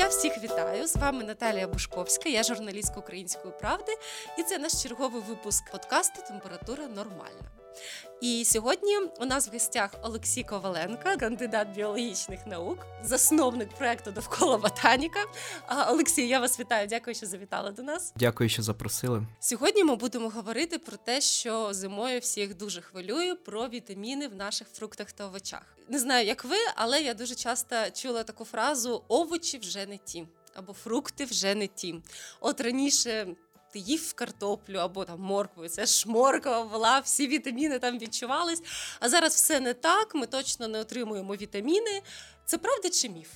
Я 0.00 0.08
всіх 0.08 0.42
вітаю. 0.42 0.86
З 0.86 0.96
вами 0.96 1.24
Наталія 1.24 1.68
Бушковська, 1.68 2.28
я 2.28 2.42
журналістка 2.42 3.00
української 3.00 3.54
правди, 3.60 3.92
і 4.38 4.42
це 4.42 4.58
наш 4.58 4.82
черговий 4.82 5.22
випуск 5.28 5.70
подкасту 5.70 6.22
Температура 6.28 6.86
нормальна. 6.86 7.59
І 8.20 8.44
сьогодні 8.44 8.98
у 9.20 9.24
нас 9.24 9.48
в 9.48 9.52
гостях 9.52 9.90
Олексій 10.02 10.42
Коваленко, 10.42 11.16
кандидат 11.20 11.68
біологічних 11.68 12.46
наук, 12.46 12.78
засновник 13.02 13.68
проекту 13.68 14.10
довкола 14.10 14.58
ботаніка. 14.58 15.20
Олексій, 15.88 16.28
я 16.28 16.40
вас 16.40 16.60
вітаю. 16.60 16.86
Дякую, 16.86 17.14
що 17.14 17.26
завітали 17.26 17.70
до 17.70 17.82
нас. 17.82 18.12
Дякую, 18.16 18.48
що 18.48 18.62
запросили. 18.62 19.26
Сьогодні 19.40 19.84
ми 19.84 19.96
будемо 19.96 20.28
говорити 20.28 20.78
про 20.78 20.96
те, 20.96 21.20
що 21.20 21.74
зимою 21.74 22.20
всіх 22.20 22.56
дуже 22.56 22.80
хвилює 22.80 23.34
про 23.34 23.68
вітаміни 23.68 24.28
в 24.28 24.34
наших 24.34 24.68
фруктах 24.68 25.12
та 25.12 25.26
овочах. 25.26 25.76
Не 25.88 25.98
знаю, 25.98 26.26
як 26.26 26.44
ви, 26.44 26.56
але 26.76 27.02
я 27.02 27.14
дуже 27.14 27.34
часто 27.34 27.76
чула 27.94 28.22
таку 28.22 28.44
фразу 28.44 29.04
овочі 29.08 29.58
вже 29.58 29.86
не 29.86 29.98
ті. 29.98 30.26
Або 30.54 30.72
фрукти 30.72 31.24
вже 31.24 31.54
не 31.54 31.66
ті. 31.66 31.94
От 32.40 32.60
раніше 32.60 33.26
ти 33.72 33.78
їв 33.78 34.12
картоплю 34.14 34.76
або 34.78 35.04
там 35.04 35.20
моркву, 35.20 35.68
це 35.68 35.86
ж 35.86 36.08
морква 36.08 36.64
була, 36.64 36.98
всі 36.98 37.26
вітаміни 37.26 37.78
там 37.78 37.98
відчувались. 37.98 38.62
А 39.00 39.08
зараз 39.08 39.34
все 39.34 39.60
не 39.60 39.74
так. 39.74 40.14
Ми 40.14 40.26
точно 40.26 40.68
не 40.68 40.78
отримуємо 40.80 41.34
вітаміни. 41.34 42.02
Це 42.44 42.58
правда 42.58 42.90
чи 42.90 43.08
міф? 43.08 43.28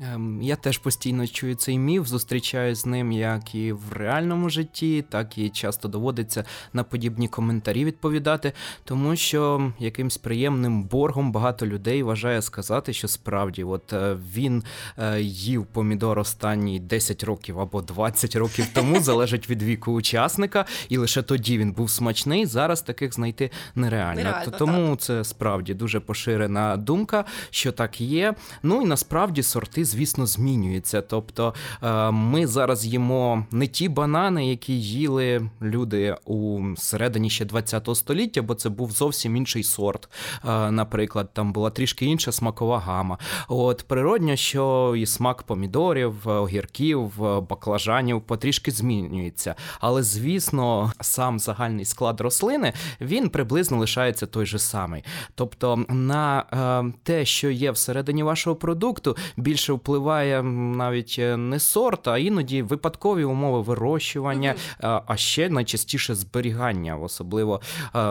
Ем, 0.00 0.42
я 0.42 0.56
теж 0.56 0.78
постійно 0.78 1.26
чую 1.26 1.54
цей 1.54 1.78
міф, 1.78 2.06
зустрічаюсь 2.06 2.78
з 2.78 2.86
ним 2.86 3.12
як 3.12 3.54
і 3.54 3.72
в 3.72 3.92
реальному 3.92 4.48
житті, 4.48 5.04
так 5.08 5.38
і 5.38 5.50
часто 5.50 5.88
доводиться 5.88 6.44
на 6.72 6.84
подібні 6.84 7.28
коментарі 7.28 7.84
відповідати, 7.84 8.52
тому 8.84 9.16
що 9.16 9.72
якимсь 9.78 10.16
приємним 10.16 10.82
боргом 10.82 11.32
багато 11.32 11.66
людей 11.66 12.02
вважає 12.02 12.42
сказати, 12.42 12.92
що 12.92 13.08
справді 13.08 13.64
от 13.64 13.92
е, 13.92 14.16
він 14.34 14.64
е, 14.98 15.20
їв 15.22 15.66
помідор 15.66 16.18
останні 16.18 16.80
10 16.80 17.24
років 17.24 17.60
або 17.60 17.82
20 17.82 18.36
років 18.36 18.66
тому, 18.74 19.00
залежить 19.00 19.50
від 19.50 19.62
віку 19.62 19.92
учасника, 19.92 20.64
і 20.88 20.96
лише 20.96 21.22
тоді 21.22 21.58
він 21.58 21.72
був 21.72 21.90
смачний. 21.90 22.46
Зараз 22.46 22.82
таких 22.82 23.14
знайти 23.14 23.50
нереально. 23.74 24.22
нереально 24.22 24.52
тому 24.58 24.90
так. 24.90 25.00
це 25.00 25.24
справді 25.24 25.74
дуже 25.74 26.00
поширена 26.00 26.76
думка, 26.76 27.24
що 27.50 27.72
так 27.72 28.00
є. 28.00 28.34
Ну 28.62 28.82
і 28.82 28.84
насправді 28.84 29.42
сорти 29.42 29.81
звісно, 29.84 30.26
змінюється. 30.26 31.02
Тобто 31.02 31.54
е, 31.82 32.10
ми 32.10 32.46
зараз 32.46 32.86
їмо 32.86 33.46
не 33.50 33.66
ті 33.66 33.88
банани, 33.88 34.48
які 34.48 34.80
їли 34.80 35.50
люди 35.62 36.16
у 36.24 36.60
середині 36.76 37.30
ще 37.30 37.44
20 37.44 37.88
століття, 37.94 38.42
бо 38.42 38.54
це 38.54 38.68
був 38.68 38.90
зовсім 38.90 39.36
інший 39.36 39.62
сорт. 39.62 40.08
Е, 40.48 40.70
наприклад, 40.70 41.30
там 41.32 41.52
була 41.52 41.70
трішки 41.70 42.06
інша 42.06 42.32
смакова 42.32 42.78
гама. 42.78 43.18
От 43.48 43.84
природньо, 43.88 44.36
що 44.36 44.94
і 44.98 45.06
смак 45.06 45.42
помідорів, 45.42 46.28
огірків, 46.28 47.10
баклажанів 47.48 48.20
потрішки 48.20 48.70
змінюється. 48.70 49.54
Але 49.80 50.02
звісно, 50.02 50.92
сам 51.00 51.38
загальний 51.38 51.84
склад 51.84 52.20
рослини 52.20 52.72
він 53.00 53.28
приблизно 53.28 53.78
лишається 53.78 54.26
той 54.26 54.46
же 54.46 54.58
самий. 54.58 55.04
Тобто 55.34 55.84
на 55.88 56.44
е, 56.52 56.92
те, 57.02 57.24
що 57.24 57.50
є 57.50 57.70
всередині 57.70 58.22
вашого 58.22 58.56
продукту, 58.56 59.16
більше 59.36 59.71
впливає 59.72 60.42
навіть 60.42 61.16
е, 61.18 61.36
не 61.36 61.60
сорт, 61.60 62.08
а 62.08 62.18
іноді 62.18 62.62
випадкові 62.62 63.24
умови 63.24 63.60
вирощування, 63.60 64.54
mm-hmm. 64.54 65.02
а 65.06 65.16
ще 65.16 65.48
найчастіше 65.48 66.14
зберігання, 66.14 66.96
особливо 66.96 67.60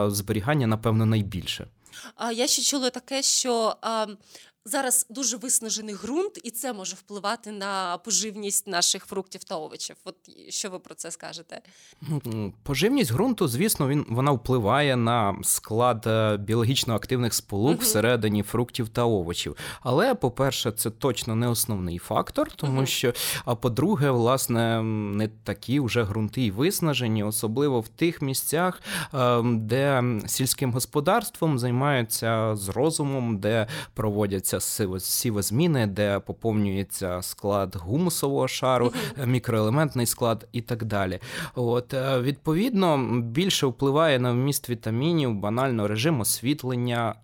зберігання, 0.07 0.67
напевно, 0.67 1.05
найбільше. 1.05 1.67
Я 2.33 2.47
ще 2.47 2.61
чула 2.61 2.89
таке, 2.89 3.21
що 3.21 3.75
зараз 4.65 5.05
дуже 5.09 5.37
виснажений 5.37 5.95
ґрунт, 5.95 6.39
і 6.43 6.51
це 6.51 6.73
може 6.73 6.95
впливати 6.95 7.51
на 7.51 7.97
поживність 7.97 8.67
наших 8.67 9.05
фруктів 9.05 9.43
та 9.43 9.55
овочів. 9.55 9.95
От 10.03 10.15
що 10.49 10.69
ви 10.69 10.79
про 10.79 10.95
це 10.95 11.11
скажете? 11.11 11.61
Ну, 12.01 12.53
поживність 12.63 13.11
ґрунту, 13.11 13.47
звісно, 13.47 13.87
він 13.87 14.05
вона 14.09 14.31
впливає 14.31 14.95
на 14.95 15.37
склад 15.43 16.03
е, 16.07 16.37
біологічно 16.37 16.95
активних 16.95 17.33
сполук 17.33 17.75
угу. 17.75 17.81
всередині 17.81 18.43
фруктів 18.43 18.89
та 18.89 19.05
овочів. 19.05 19.55
Але, 19.81 20.15
по-перше, 20.15 20.71
це 20.71 20.89
точно 20.89 21.35
не 21.35 21.47
основний 21.47 21.97
фактор, 21.97 22.51
тому 22.51 22.77
угу. 22.77 22.85
що, 22.85 23.13
а 23.45 23.55
по-друге, 23.55 24.11
власне, 24.11 24.83
не 24.83 25.27
такі 25.27 25.79
вже 25.79 26.03
ґрунти 26.03 26.41
й 26.41 26.51
виснажені, 26.51 27.23
особливо 27.23 27.79
в 27.79 27.87
тих 27.87 28.21
місцях, 28.21 28.81
е, 29.13 29.41
де 29.43 30.03
сільським 30.27 30.73
господарством 30.73 31.59
займаються 31.59 32.55
з 32.55 32.69
розумом, 32.69 33.37
де 33.37 33.67
проводяться 33.93 34.50
відбуваються 34.51 34.99
сівозміни, 34.99 35.87
де 35.87 36.19
поповнюється 36.19 37.21
склад 37.21 37.75
гумусового 37.75 38.47
шару, 38.47 38.93
мікроелементний 39.25 40.05
склад 40.05 40.47
і 40.51 40.61
так 40.61 40.83
далі. 40.83 41.19
От 41.55 41.93
е, 41.93 42.21
Відповідно, 42.21 42.97
більше 43.21 43.67
впливає 43.67 44.19
на 44.19 44.31
вміст 44.31 44.69
вітамінів, 44.69 45.35
банально 45.35 45.87
режим 45.87 46.19
освітлення, 46.19 47.15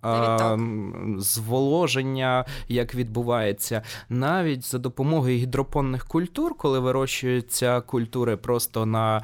зволоження, 1.17 2.45
як 2.67 2.95
відбувається, 2.95 3.81
навіть 4.09 4.65
за 4.65 4.77
допомогою 4.77 5.37
гідропонних 5.37 6.05
культур, 6.05 6.55
коли 6.57 6.79
вирощуються 6.79 7.81
культури 7.81 8.37
просто 8.37 8.85
на 8.85 9.21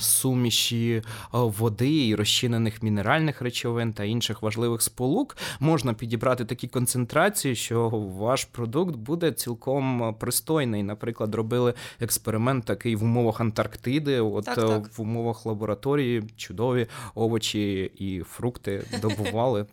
суміші 0.00 1.02
води 1.32 2.06
і 2.06 2.14
розчинених 2.14 2.82
мінеральних 2.82 3.42
речовин 3.42 3.92
та 3.92 4.04
інших 4.04 4.42
важливих 4.42 4.82
сполук, 4.82 5.36
можна 5.60 5.94
підібрати 5.94 6.44
такі 6.44 6.68
концентрації 6.68 7.09
концентрації, 7.10 7.54
що 7.54 7.88
ваш 7.88 8.44
продукт 8.44 8.96
буде 8.96 9.32
цілком 9.32 10.14
пристойний. 10.18 10.82
Наприклад, 10.82 11.34
робили 11.34 11.74
експеримент 12.00 12.64
такий 12.64 12.96
в 12.96 13.02
умовах 13.02 13.40
Антарктиди, 13.40 14.20
от 14.20 14.44
так, 14.44 14.56
так. 14.56 14.98
в 14.98 15.00
умовах 15.00 15.46
лабораторії 15.46 16.22
чудові 16.36 16.86
овочі 17.14 17.92
і 17.96 18.22
фрукти 18.22 18.82
добували. 19.02 19.66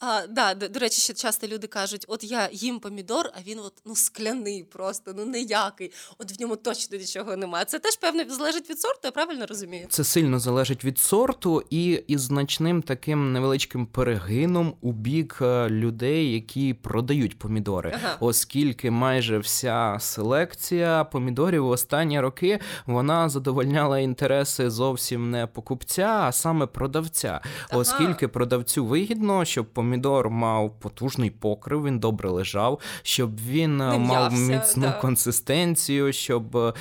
А, 0.00 0.26
да, 0.26 0.54
До, 0.54 0.68
до 0.68 0.80
речі, 0.80 1.00
ще 1.00 1.14
часто 1.14 1.46
люди 1.46 1.66
кажуть: 1.66 2.04
от 2.08 2.24
я 2.24 2.48
їм 2.52 2.80
помідор, 2.80 3.30
а 3.34 3.42
він 3.46 3.58
от, 3.58 3.72
ну, 3.84 3.96
скляний 3.96 4.64
просто, 4.64 5.14
ну 5.16 5.26
ніякий. 5.26 5.92
От 6.18 6.38
в 6.38 6.40
ньому 6.40 6.56
точно 6.56 6.98
нічого 6.98 7.36
немає. 7.36 7.64
Це 7.64 7.78
теж 7.78 7.96
певно 7.96 8.22
залежить 8.28 8.70
від 8.70 8.80
сорту, 8.80 9.00
я 9.04 9.10
правильно 9.10 9.46
розумію? 9.46 9.86
Це 9.88 10.04
сильно 10.04 10.38
залежить 10.38 10.84
від 10.84 10.98
сорту 10.98 11.62
і 11.70 12.02
із 12.06 12.20
значним 12.20 12.82
таким 12.82 13.32
невеличким 13.32 13.86
перегином 13.86 14.74
у 14.80 14.92
бік 14.92 15.38
е, 15.42 15.68
людей, 15.68 16.32
які 16.32 16.74
продають 16.74 17.38
помідори, 17.38 17.92
ага. 17.94 18.16
оскільки 18.20 18.90
майже 18.90 19.38
вся 19.38 19.96
селекція 20.00 21.04
помідорів 21.04 21.64
в 21.64 21.68
останні 21.68 22.20
роки 22.20 22.60
вона 22.86 23.28
задовольняла 23.28 23.98
інтереси 23.98 24.70
зовсім 24.70 25.30
не 25.30 25.46
покупця, 25.46 26.20
а 26.22 26.32
саме 26.32 26.66
продавця, 26.66 27.40
ага. 27.68 27.80
оскільки 27.80 28.28
продавцю 28.28 28.84
вигідно 28.84 29.44
щоб 29.46 29.66
помідор 29.66 30.30
мав 30.30 30.80
потужний 30.80 31.30
покрив, 31.30 31.84
він 31.84 31.98
добре 31.98 32.28
лежав, 32.28 32.80
щоб 33.02 33.40
він 33.40 33.80
е, 33.80 33.90
не 33.90 33.98
мав 33.98 34.32
міцну 34.32 34.82
да. 34.82 34.92
консистенцію, 34.92 36.12
щоб 36.12 36.56
е, 36.56 36.72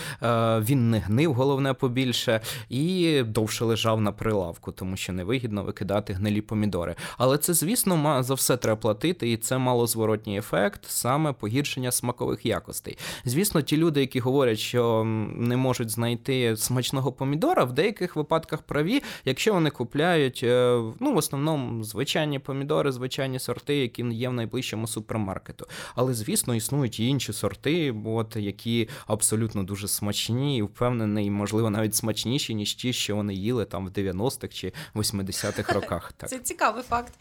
він 0.59 0.89
не 0.89 0.99
гнив, 0.99 1.33
головне 1.33 1.73
побільше, 1.73 2.41
і 2.69 3.21
довше 3.23 3.65
лежав 3.65 4.01
на 4.01 4.11
прилавку, 4.11 4.71
тому 4.71 4.97
що 4.97 5.13
невигідно 5.13 5.63
викидати 5.63 6.13
гнилі 6.13 6.41
помідори. 6.41 6.95
Але 7.17 7.37
це, 7.37 7.53
звісно, 7.53 8.23
за 8.23 8.33
все 8.33 8.57
треба 8.57 8.75
платити, 8.75 9.31
і 9.31 9.37
це 9.37 9.57
мало 9.57 9.87
зворотній 9.87 10.37
ефект, 10.37 10.81
саме 10.85 11.33
погіршення 11.33 11.91
смакових 11.91 12.45
якостей. 12.45 12.97
Звісно, 13.25 13.61
ті 13.61 13.77
люди, 13.77 13.99
які 13.99 14.19
говорять, 14.19 14.59
що 14.59 15.03
не 15.35 15.57
можуть 15.57 15.89
знайти 15.89 16.57
смачного 16.57 17.11
помідора, 17.11 17.63
в 17.63 17.73
деяких 17.73 18.15
випадках 18.15 18.61
праві, 18.61 19.03
якщо 19.25 19.53
вони 19.53 19.69
купляють 19.69 20.41
е, 20.43 20.81
ну, 20.99 21.13
в 21.13 21.17
основному 21.17 21.83
звичайні 21.83 22.39
помідори 22.39 22.54
помідори, 22.55 22.91
звичайні 22.91 23.39
сорти, 23.39 23.75
які 23.75 24.03
є 24.11 24.29
в 24.29 24.33
найближчому 24.33 24.87
супермаркету. 24.87 25.67
Але, 25.95 26.13
звісно, 26.13 26.55
існують 26.55 26.99
і 26.99 27.07
інші 27.07 27.33
сорти, 27.33 27.95
от, 28.05 28.35
які 28.35 28.89
абсолютно 29.07 29.63
дуже 29.63 29.87
смачні 29.87 30.57
і 30.57 30.61
впевнений, 30.61 31.29
можливо, 31.31 31.69
навіть 31.69 31.95
смачніші, 31.95 32.55
ніж 32.55 32.75
ті, 32.75 32.93
що 32.93 33.15
вони 33.15 33.33
їли 33.33 33.65
там 33.65 33.87
в 33.87 33.89
90-х 33.89 34.47
чи 34.47 34.73
80-х 34.95 35.73
роках. 35.73 36.11
Так. 36.17 36.29
Це 36.29 36.39
цікавий 36.39 36.83
факт. 36.83 37.13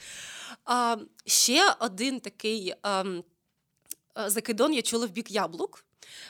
А, 0.64 0.96
Ще 1.26 1.74
один 1.80 2.20
такий 2.20 2.74
а, 2.82 3.04
закидон 4.26 4.74
я 4.74 4.82
чула 4.82 5.06
в 5.06 5.10
бік 5.10 5.30
яблук. 5.30 5.84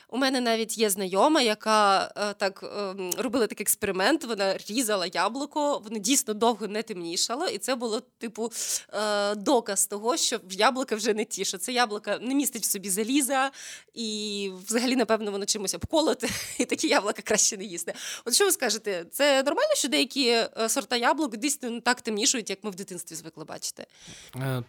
У 0.09 0.17
мене 0.17 0.41
навіть 0.41 0.79
є 0.79 0.91
знайома, 0.91 1.41
яка 1.43 2.13
е, 2.17 2.35
так 2.35 2.63
е, 2.63 2.95
робила 3.19 3.47
такий 3.47 3.65
експеримент. 3.65 4.25
Вона 4.25 4.57
різала 4.69 5.07
яблуко, 5.07 5.79
воно 5.85 5.99
дійсно 5.99 6.35
довго 6.35 6.69
не 6.69 6.83
темнішало, 6.83 7.47
і 7.47 7.59
це 7.59 7.75
було 7.75 8.03
типу 8.19 8.53
е, 8.93 9.35
доказ 9.35 9.87
того, 9.87 10.17
що 10.17 10.41
яблука 10.51 10.97
вже 10.97 11.15
не 11.15 11.25
ті, 11.25 11.45
що 11.45 11.59
це 11.59 11.73
яблуко 11.73 12.11
не 12.21 12.35
містить 12.35 12.63
в 12.63 12.71
собі 12.71 12.91
заліза, 12.91 13.51
і 13.95 14.51
взагалі, 14.67 14.97
напевно, 14.97 15.33
воно 15.33 15.47
чимось 15.47 15.75
обколоте, 15.75 16.29
і 16.59 16.65
такі 16.65 16.89
яблука 16.89 17.23
краще 17.23 17.57
не 17.57 17.65
їсти. 17.65 17.95
От 18.25 18.35
що 18.35 18.45
ви 18.45 18.53
скажете? 18.53 19.05
Це 19.13 19.43
нормально, 19.43 19.75
що 19.75 19.89
деякі 19.89 20.29
е, 20.29 20.69
сорта 20.69 20.97
яблук 20.97 21.37
дійсно 21.37 21.71
не 21.71 21.81
так 21.81 22.01
темнішують, 22.01 22.51
як 22.51 22.65
ми 22.65 22.71
в 22.71 22.75
дитинстві 22.75 23.17
звикли 23.17 23.45
бачити? 23.45 23.87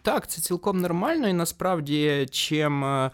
Так, 0.02 0.30
це 0.30 0.40
цілком 0.40 0.80
нормально, 0.80 1.28
і 1.28 1.32
насправді 1.32 2.26
чим 2.30 3.10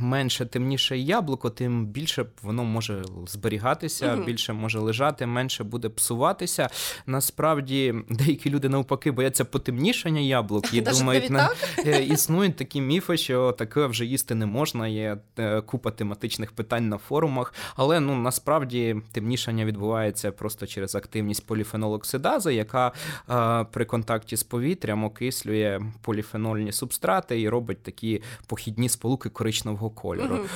менше 0.00 0.46
темніше 0.46 0.95
більше 0.96 1.12
яблуко, 1.12 1.50
тим 1.50 1.86
більше 1.86 2.26
воно 2.42 2.64
може 2.64 3.02
зберігатися, 3.26 4.14
угу. 4.14 4.24
більше 4.24 4.52
може 4.52 4.78
лежати, 4.78 5.26
менше 5.26 5.64
буде 5.64 5.88
псуватися. 5.88 6.68
Насправді 7.06 7.94
деякі 8.10 8.50
люди 8.50 8.68
навпаки 8.68 9.10
бояться 9.10 9.44
потемнішання 9.44 10.20
яблук 10.20 10.74
і 10.74 10.80
думають, 10.98 11.30
не 11.30 11.48
е, 11.86 12.04
існують 12.04 12.56
такі 12.56 12.80
міфи, 12.80 13.16
що 13.16 13.52
таке 13.52 13.86
вже 13.86 14.04
їсти 14.04 14.34
не 14.34 14.46
можна. 14.46 14.86
Є 14.88 15.18
е, 15.38 15.60
купа 15.60 15.90
тематичних 15.90 16.52
питань 16.52 16.88
на 16.88 16.98
форумах, 16.98 17.54
але 17.76 18.00
ну 18.00 18.14
насправді 18.14 18.96
темнішання 19.12 19.64
відбувається 19.64 20.32
просто 20.32 20.66
через 20.66 20.94
активність 20.94 21.46
поліфенолоксидази, 21.46 22.54
яка 22.54 22.92
е, 23.30 23.64
при 23.72 23.84
контакті 23.84 24.36
з 24.36 24.42
повітрям 24.42 25.04
окислює 25.04 25.80
поліфенольні 26.02 26.72
субстрати 26.72 27.40
і 27.40 27.48
робить 27.48 27.82
такі 27.82 28.22
похідні 28.46 28.88
сполуки 28.88 29.28
коричневого 29.28 29.90
кольору. 29.90 30.36
Угу. 30.36 30.46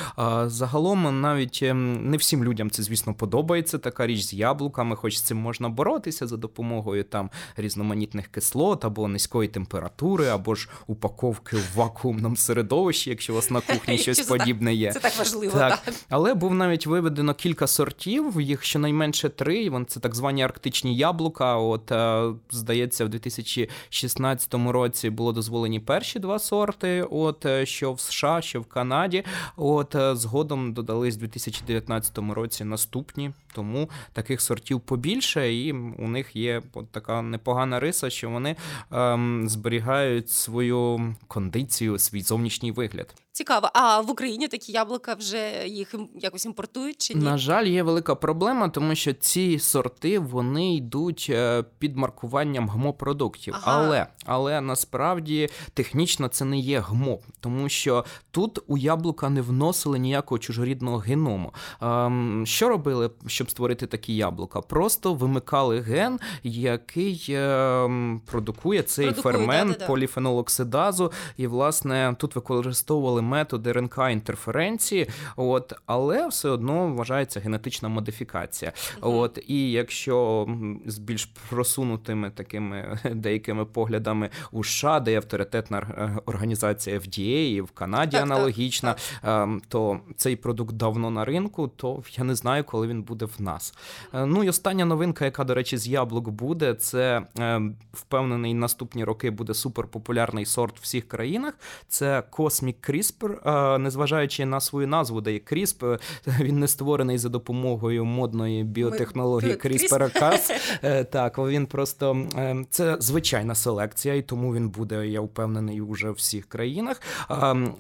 Загалом 0.47 1.21
навіть 1.21 1.61
ем, 1.63 2.11
не 2.11 2.17
всім 2.17 2.45
людям 2.45 2.71
це, 2.71 2.83
звісно, 2.83 3.15
подобається 3.15 3.79
така 3.79 4.07
річ 4.07 4.21
з 4.21 4.33
яблуками, 4.35 4.97
хоч 4.97 5.17
з 5.17 5.23
цим 5.23 5.39
можна 5.39 5.69
боротися 5.69 6.27
за 6.27 6.37
допомогою 6.37 7.05
там 7.05 7.31
різноманітних 7.57 8.27
кислот 8.27 8.85
або 8.85 9.09
низької 9.09 9.49
температури, 9.49 10.27
або 10.27 10.55
ж 10.55 10.69
упаковки 10.87 11.57
в 11.57 11.77
вакуумному 11.77 12.37
середовищі, 12.37 13.11
якщо 13.11 13.33
у 13.33 13.37
вас 13.37 13.51
на 13.51 13.61
кухні 13.67 13.99
щось 13.99 14.21
подібне 14.21 14.75
є. 14.75 14.93
Це 14.93 15.01
так 15.01 15.19
важливо. 15.19 15.59
Так. 15.59 15.93
Але 16.09 16.35
був 16.35 16.55
навіть 16.55 16.87
виведено 16.87 17.35
кілька 17.35 17.67
сортів, 17.67 18.41
їх 18.41 18.65
щонайменше 18.65 19.29
три. 19.29 19.71
Це 19.89 20.01
так 20.01 20.15
звані 20.15 20.43
арктичні 20.43 20.97
яблука. 20.97 21.57
От 21.57 21.93
е, 21.93 22.33
здається, 22.51 23.05
в 23.05 23.09
2016 23.09 24.55
році 24.55 25.11
було 25.11 25.33
дозволені 25.33 25.81
перші 25.81 26.19
два 26.19 26.39
сорти. 26.39 27.07
От 27.11 27.47
е, 27.47 27.67
що 27.67 27.93
в 27.93 28.01
США, 28.01 28.41
що 28.43 28.61
в 28.61 28.67
Канаді. 28.67 29.25
От 29.57 29.95
е, 29.95 30.17
згодом 30.21 30.73
додались 30.73 31.17
в 31.17 31.19
2019 31.19 32.19
році 32.19 32.65
наступні. 32.65 33.33
Тому 33.55 33.91
таких 34.13 34.41
сортів 34.41 34.81
побільше, 34.81 35.55
і 35.55 35.73
у 35.73 36.09
них 36.09 36.37
є 36.37 36.63
от 36.75 36.91
така 36.91 37.23
непогана 37.23 37.81
риса, 37.81 38.11
що 38.11 38.31
вони 38.31 38.57
ем, 38.91 39.49
зберігають 39.49 40.31
свою 40.31 41.15
кондицію, 41.29 41.99
свій 41.99 42.23
зовнішній 42.23 42.73
вигляд. 42.73 43.15
Цікаво, 43.33 43.71
а 43.75 44.01
в 44.01 44.11
Україні 44.11 44.49
такі 44.49 44.73
яблука 44.73 45.15
вже 45.15 45.67
їх 45.67 45.95
якось 46.15 46.45
імпортують 46.45 46.97
чи 46.99 47.15
ні? 47.15 47.25
На 47.25 47.39
жаль, 47.39 47.65
є 47.65 47.83
велика 47.83 48.15
проблема, 48.15 48.69
тому 48.69 48.95
що 48.95 49.13
ці 49.13 49.59
сорти 49.59 50.19
вони 50.19 50.75
йдуть 50.75 51.27
е, 51.31 51.65
під 51.79 51.97
маркуванням 51.97 52.69
гмо-продуктів. 52.69 53.55
Ага. 53.57 53.83
Але 53.85 54.07
але 54.27 54.61
насправді 54.61 55.49
технічно 55.75 56.29
це 56.29 56.45
не 56.45 56.59
є 56.59 56.81
гмо, 56.81 57.19
тому 57.41 57.69
що 57.69 58.05
тут 58.31 58.59
у 58.67 58.77
яблука 58.77 59.29
не 59.29 59.43
вносили 59.43 59.99
ніякого 59.99 60.39
чужорідного 60.39 60.97
геному. 60.99 61.53
Ем, 61.81 62.45
Що 62.47 62.69
робили, 62.69 63.11
щоб 63.27 63.51
створити 63.51 63.87
такі 63.87 64.17
яблука? 64.17 64.61
Просто 64.61 65.15
вимикали 65.15 65.81
ген, 65.81 66.21
який 66.43 67.27
ем, 67.29 68.23
продукує 68.27 68.83
цей 68.83 69.07
Продукує, 69.07 69.35
фермент 69.35 69.73
да, 69.73 69.79
да, 69.79 69.87
поліфенолоксидазу, 69.87 71.13
і 71.37 71.47
власне 71.47 72.17
тут 72.19 72.35
використовували 72.35 73.20
методи 73.23 73.73
РНК 73.73 73.99
інтерференції, 74.11 75.09
от, 75.37 75.73
але 75.87 76.29
все 76.29 76.49
одно 76.49 76.89
вважається 76.89 77.41
генетична 77.41 77.89
модифікація. 77.89 78.73
Uh-huh. 79.01 79.19
От, 79.19 79.39
І 79.47 79.71
якщо 79.71 80.47
з 80.87 80.99
більш 80.99 81.25
просунутими 81.51 82.31
такими 82.31 82.99
деякими 83.15 83.65
поглядами 83.65 84.31
у 84.53 84.65
США, 84.65 85.01
де 85.01 85.11
є 85.11 85.17
авторитетна 85.17 85.79
е, 85.79 86.19
організація 86.27 86.99
FDA, 86.99 87.55
і 87.55 87.61
в 87.61 87.71
Канаді 87.71 88.13
так, 88.13 88.23
аналогічна, 88.23 88.93
так, 88.93 89.03
так. 89.23 89.43
Ем, 89.43 89.63
то 89.69 90.01
цей 90.17 90.37
продукт 90.37 90.75
давно 90.75 91.11
на 91.11 91.25
ринку, 91.25 91.69
то 91.69 92.03
я 92.13 92.25
не 92.25 92.35
знаю, 92.35 92.65
коли 92.65 92.87
він 92.87 93.03
буде 93.03 93.25
в 93.25 93.43
нас. 93.43 93.75
Е, 94.15 94.27
ну 94.27 94.45
і 94.45 94.49
остання 94.49 94.85
новинка, 94.85 95.25
яка, 95.25 95.45
до 95.45 95.55
речі, 95.55 95.77
з 95.77 95.89
яблук 95.89 96.29
буде, 96.29 96.75
це 96.75 97.23
ем, 97.39 97.77
впевнений, 97.93 98.55
наступні 98.55 99.05
роки 99.05 99.31
буде 99.31 99.55
суперпопулярний 99.55 100.47
сорт 100.47 100.79
в 100.79 100.83
всіх 100.83 101.09
країнах. 101.09 101.55
Це 101.89 102.23
Cosmic 102.31 102.91
Crisp. 102.91 103.10
CRISPR, 103.19 103.79
незважаючи 103.79 104.47
на 104.47 104.61
свою 104.61 104.89
назву, 104.89 105.21
де 105.21 105.33
є 105.33 105.39
CRISPR, 105.39 106.01
він 106.41 106.59
не 106.59 106.69
створений 106.69 107.19
за 107.19 107.29
допомогою 107.29 108.05
модної 108.05 108.65
біотехнології 108.65 109.55
CRISPR-Cas. 109.55 110.51
Е, 110.83 111.05
так, 111.05 111.39
він 111.39 111.67
просто 111.67 112.27
е, 112.37 112.65
це 112.71 112.97
звичайна 113.01 113.55
селекція, 113.55 114.15
і 114.15 114.23
тому 114.23 114.55
він 114.55 114.69
буде, 114.69 115.09
я 115.09 115.21
впевнений, 115.21 115.81
уже 115.81 116.11
в 116.11 116.15
всіх 116.15 116.47
країнах. 116.47 117.03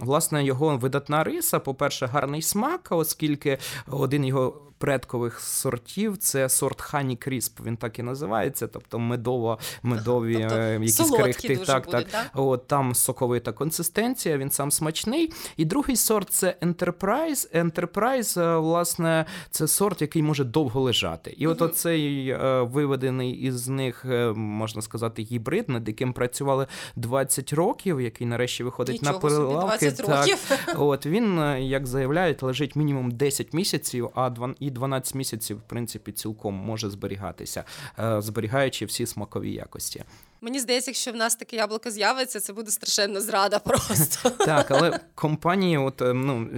Власне, 0.00 0.44
його 0.44 0.76
видатна 0.76 1.24
риса, 1.24 1.58
по-перше, 1.58 2.06
гарний 2.06 2.42
смак, 2.42 2.88
оскільки 2.90 3.58
один 3.90 4.24
його 4.24 4.69
предкових 4.80 5.40
сортів 5.40 6.16
це 6.16 6.48
сорт 6.48 6.80
Хані 6.80 7.16
Крісп. 7.16 7.60
Він 7.64 7.76
так 7.76 7.98
і 7.98 8.02
називається, 8.02 8.66
тобто 8.66 8.98
медово, 8.98 9.58
медові 9.82 10.36
тобто, 10.40 10.54
е, 10.54 10.72
якісь 10.72 11.10
крихти. 11.10 11.56
Так, 11.56 11.86
будуть, 11.86 12.06
так. 12.06 12.30
От 12.34 12.66
там 12.66 12.94
соковита 12.94 13.52
консистенція, 13.52 14.38
він 14.38 14.50
сам 14.50 14.70
смачний. 14.70 15.32
І 15.56 15.64
другий 15.64 15.96
сорт 15.96 16.30
це 16.30 16.56
Enterprise. 16.62 17.64
Enterprise, 17.64 18.40
е, 18.40 18.56
власне, 18.56 19.26
це 19.50 19.68
сорт, 19.68 20.00
який 20.00 20.22
може 20.22 20.44
довго 20.44 20.80
лежати. 20.80 21.34
І 21.38 21.46
от 21.46 21.62
оцей 21.62 22.28
е, 22.28 22.62
виведений 22.62 23.32
із 23.32 23.68
них, 23.68 24.04
можна 24.34 24.82
сказати, 24.82 25.22
гібрид, 25.22 25.68
над 25.68 25.88
яким 25.88 26.12
працювали 26.12 26.66
20 26.96 27.52
років, 27.52 28.00
який 28.00 28.26
нарешті 28.26 28.64
виходить 28.64 29.02
Нічого 29.02 29.12
на 29.12 29.18
перелавки. 29.18 29.90
Собі, 29.90 30.02
20 30.02 30.66
так, 30.66 30.80
от 30.80 31.06
він, 31.06 31.38
як 31.58 31.86
заявляють, 31.86 32.42
лежить 32.42 32.76
мінімум 32.76 33.10
10 33.10 33.52
місяців, 33.52 34.08
а 34.14 34.30
і 34.60 34.69
12 34.70 35.14
місяців, 35.14 35.58
в 35.58 35.62
принципі, 35.62 36.12
цілком 36.12 36.54
може 36.54 36.90
зберігатися, 36.90 37.64
е, 37.98 38.22
зберігаючи 38.22 38.84
всі 38.84 39.06
смакові 39.06 39.52
якості. 39.52 40.04
Мені 40.42 40.60
здається, 40.60 40.90
якщо 40.90 41.12
в 41.12 41.16
нас 41.16 41.36
таке 41.36 41.56
яблуко 41.56 41.90
з'явиться, 41.90 42.40
це 42.40 42.52
буде 42.52 42.70
страшенна 42.70 43.20
зрада 43.20 43.58
просто. 43.64 44.30
Так, 44.30 44.70
але 44.70 45.00
компанії, 45.14 45.78
от 45.78 46.02
е, 46.02 46.12
ну 46.14 46.48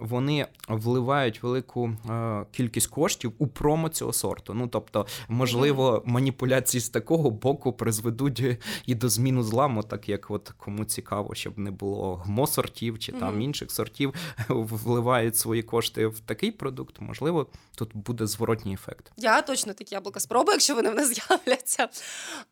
вони 0.00 0.46
вливають 0.68 1.42
велику 1.42 1.90
е, 2.10 2.46
кількість 2.52 2.86
коштів 2.86 3.32
у 3.38 3.46
промо 3.46 3.88
цього 3.88 4.12
сорту. 4.12 4.54
Ну 4.54 4.68
тобто, 4.68 5.06
можливо, 5.28 6.02
маніпуляції 6.06 6.80
з 6.80 6.88
такого 6.88 7.30
боку 7.30 7.72
призведуть 7.72 8.42
і 8.86 8.94
до 8.94 9.08
зміну 9.08 9.42
зламу, 9.42 9.82
так 9.82 10.08
як 10.08 10.30
от 10.30 10.52
кому 10.56 10.84
цікаво, 10.84 11.34
щоб 11.34 11.58
не 11.58 11.70
було 11.70 12.22
гмо-сортів 12.26 12.98
чи 12.98 13.12
там 13.12 13.40
інших 13.40 13.70
сортів, 13.70 14.14
вливають 14.48 15.36
свої 15.36 15.62
кошти 15.62 16.06
в 16.06 16.20
такий 16.20 16.50
продукт. 16.50 17.00
Можливо, 17.00 17.46
тут 17.74 17.90
буде 17.94 18.26
зворотній 18.26 18.74
ефект. 18.74 19.12
Я 19.16 19.42
точно 19.42 19.72
такі 19.72 19.94
яблука 19.94 20.20
спробую, 20.20 20.54
якщо 20.54 20.74
вони 20.74 20.90
в 20.90 20.94
нас 20.94 21.14
з'являться. 21.14 21.88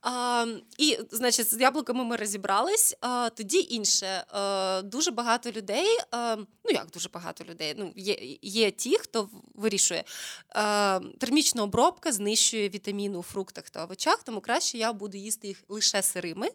А, 0.03 0.47
І, 0.79 0.99
значить, 1.11 1.55
з 1.55 1.61
яблуками 1.61 2.05
ми 2.05 2.17
розібрались. 2.17 2.97
А, 3.01 3.31
Тоді 3.31 3.67
інше. 3.71 4.25
А, 4.29 4.83
Дуже 4.85 5.11
багато 5.11 5.53
людей. 5.53 5.99
А, 6.11 6.37
ну 6.37 6.71
як 6.71 6.91
дуже 6.91 7.09
багато 7.09 7.45
людей. 7.45 7.75
Ну, 7.79 7.93
Є 7.97 8.17
є 8.43 8.71
ті, 8.71 8.99
хто 8.99 9.29
вирішує. 9.55 10.05
А, 10.49 11.01
Термічна 11.19 11.63
обробка 11.63 12.13
знищує 12.13 12.69
вітаміни 12.69 13.19
у 13.19 13.23
фруктах 13.23 13.71
та 13.71 13.85
овочах, 13.85 14.23
тому 14.23 14.41
краще 14.41 14.79
я 14.79 14.93
буду 14.93 15.17
їсти 15.17 15.49
їх 15.49 15.65
лише 15.69 16.03
сирими. 16.03 16.49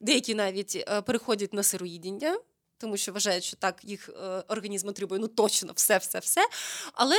Деякі 0.00 0.34
навіть 0.34 0.84
е, 0.88 1.02
переходять 1.02 1.52
на 1.52 1.62
сироїдіння 1.62 2.38
тому 2.78 2.96
що 2.96 3.12
вважають, 3.12 3.44
що 3.44 3.56
так 3.56 3.80
їх 3.82 4.08
е, 4.08 4.44
організм 4.48 4.88
отримує 4.88 5.20
ну 5.20 5.28
точно 5.28 5.72
все, 5.74 5.98
все, 5.98 6.18
все. 6.18 6.40
Але 6.94 7.16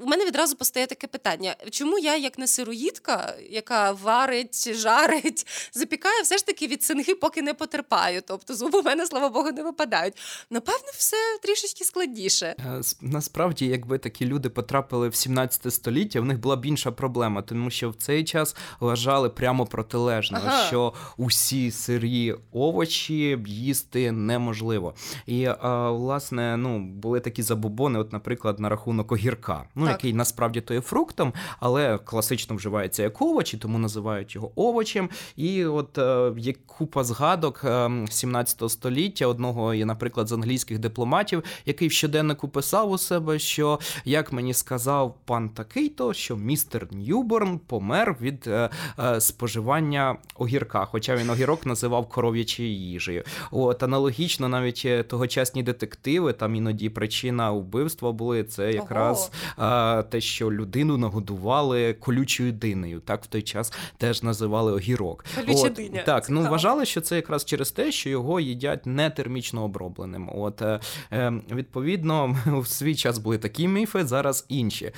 у 0.00 0.06
мене 0.06 0.26
відразу 0.26 0.56
постає 0.56 0.86
таке 0.86 1.06
питання: 1.06 1.56
чому 1.70 1.98
я, 1.98 2.16
як 2.16 2.38
не 2.38 2.46
сироїдка, 2.46 3.34
яка 3.50 3.92
варить, 3.92 4.74
жарить, 4.74 5.46
запікає, 5.72 6.22
все 6.22 6.38
ж 6.38 6.46
таки 6.46 6.66
від 6.66 6.82
синги 6.82 7.14
поки 7.14 7.42
не 7.42 7.54
потерпаю. 7.54 8.22
Тобто 8.26 8.54
зуби 8.54 8.80
в 8.80 8.84
мене, 8.84 9.06
слава 9.06 9.28
Богу, 9.28 9.52
не 9.52 9.62
випадають. 9.62 10.14
Напевно, 10.50 10.88
все 10.96 11.16
трішечки 11.42 11.84
складніше. 11.84 12.54
Е, 12.58 12.80
насправді, 13.00 13.66
якби 13.66 13.98
такі 13.98 14.26
люди 14.26 14.48
потрапили 14.48 15.08
в 15.08 15.14
17 15.14 15.74
століття, 15.74 16.20
в 16.20 16.24
них 16.24 16.38
була 16.38 16.56
б 16.56 16.66
інша 16.66 16.92
проблема, 16.92 17.42
тому 17.42 17.70
що 17.70 17.90
в 17.90 17.94
цей 17.94 18.24
час 18.24 18.56
вважали 18.80 19.30
прямо 19.30 19.66
протилежно, 19.66 20.40
ага. 20.44 20.66
що 20.66 20.92
усі 21.16 21.70
сирі 21.70 22.34
овочі 22.52 23.38
їсти 23.46 24.12
неможливо 24.12 24.87
цікаво. 24.96 25.24
І 25.26 25.44
а, 25.60 25.90
власне 25.90 26.56
ну 26.56 26.80
були 26.80 27.20
такі 27.20 27.42
забобони, 27.42 27.98
от, 27.98 28.12
наприклад, 28.12 28.60
на 28.60 28.68
рахунок 28.68 29.12
огірка, 29.12 29.64
ну 29.74 29.86
так. 29.86 29.92
який 29.92 30.12
насправді 30.12 30.60
то 30.60 30.74
є 30.74 30.80
фруктом, 30.80 31.32
але 31.60 31.98
класично 31.98 32.56
вживається 32.56 33.02
як 33.02 33.22
овоч, 33.22 33.54
і 33.54 33.56
тому 33.56 33.78
називають 33.78 34.34
його 34.34 34.52
овочем. 34.56 35.10
І 35.36 35.64
от 35.64 35.98
е, 35.98 36.32
є 36.38 36.54
купа 36.66 37.04
згадок 37.04 37.64
17 38.10 38.62
е, 38.62 38.68
століття 38.68 39.26
одного, 39.26 39.74
є, 39.74 39.86
наприклад, 39.86 40.28
з 40.28 40.32
англійських 40.32 40.78
дипломатів, 40.78 41.42
який 41.66 41.88
в 41.88 41.92
щоденнику 41.92 42.48
писав 42.48 42.90
у 42.90 42.98
себе, 42.98 43.38
що 43.38 43.78
як 44.04 44.32
мені 44.32 44.54
сказав 44.54 45.14
пан 45.24 45.48
такий-то, 45.48 46.14
що 46.14 46.36
містер 46.36 46.88
Ньюборн 46.92 47.58
помер 47.58 48.16
від 48.20 48.46
е, 48.46 48.70
е, 48.98 49.20
споживання 49.20 50.16
огірка, 50.36 50.84
хоча 50.84 51.16
він 51.16 51.30
огірок 51.30 51.66
називав 51.66 52.08
коров'ячою 52.08 52.68
їжею. 52.68 53.24
От 53.50 53.82
аналогічно 53.82 54.48
навіть 54.48 54.77
навіть 54.84 55.00
е, 55.00 55.02
тогочасні 55.02 55.62
детективи, 55.62 56.32
там 56.32 56.54
іноді 56.54 56.88
причина 56.88 57.50
вбивства 57.50 58.12
були 58.12 58.44
це 58.44 58.72
якраз 58.72 59.32
а, 59.56 60.02
те, 60.10 60.20
що 60.20 60.52
людину 60.52 60.96
нагодували 60.96 61.94
колючою 61.94 62.52
динею. 62.52 63.00
Так 63.00 63.24
в 63.24 63.26
той 63.26 63.42
час 63.42 63.72
теж 63.96 64.22
називали 64.22 64.72
огірок. 64.72 65.24
Колюча 65.34 65.68
диня. 65.68 66.02
Так, 66.06 66.30
ну 66.30 66.42
вважали, 66.42 66.84
що 66.84 67.00
це 67.00 67.16
якраз 67.16 67.44
через 67.44 67.70
те, 67.70 67.92
що 67.92 68.10
його 68.10 68.40
їдять 68.40 68.86
не 68.86 69.10
термічно 69.10 69.64
обробленим. 69.64 70.30
От 70.34 70.62
е, 70.62 70.80
е, 71.12 71.32
відповідно, 71.50 72.36
в 72.46 72.66
свій 72.66 72.94
час 72.94 73.18
були 73.18 73.38
такі 73.38 73.68
міфи, 73.68 74.04
зараз 74.04 74.46
інші. 74.48 74.84
Е, 74.84 74.92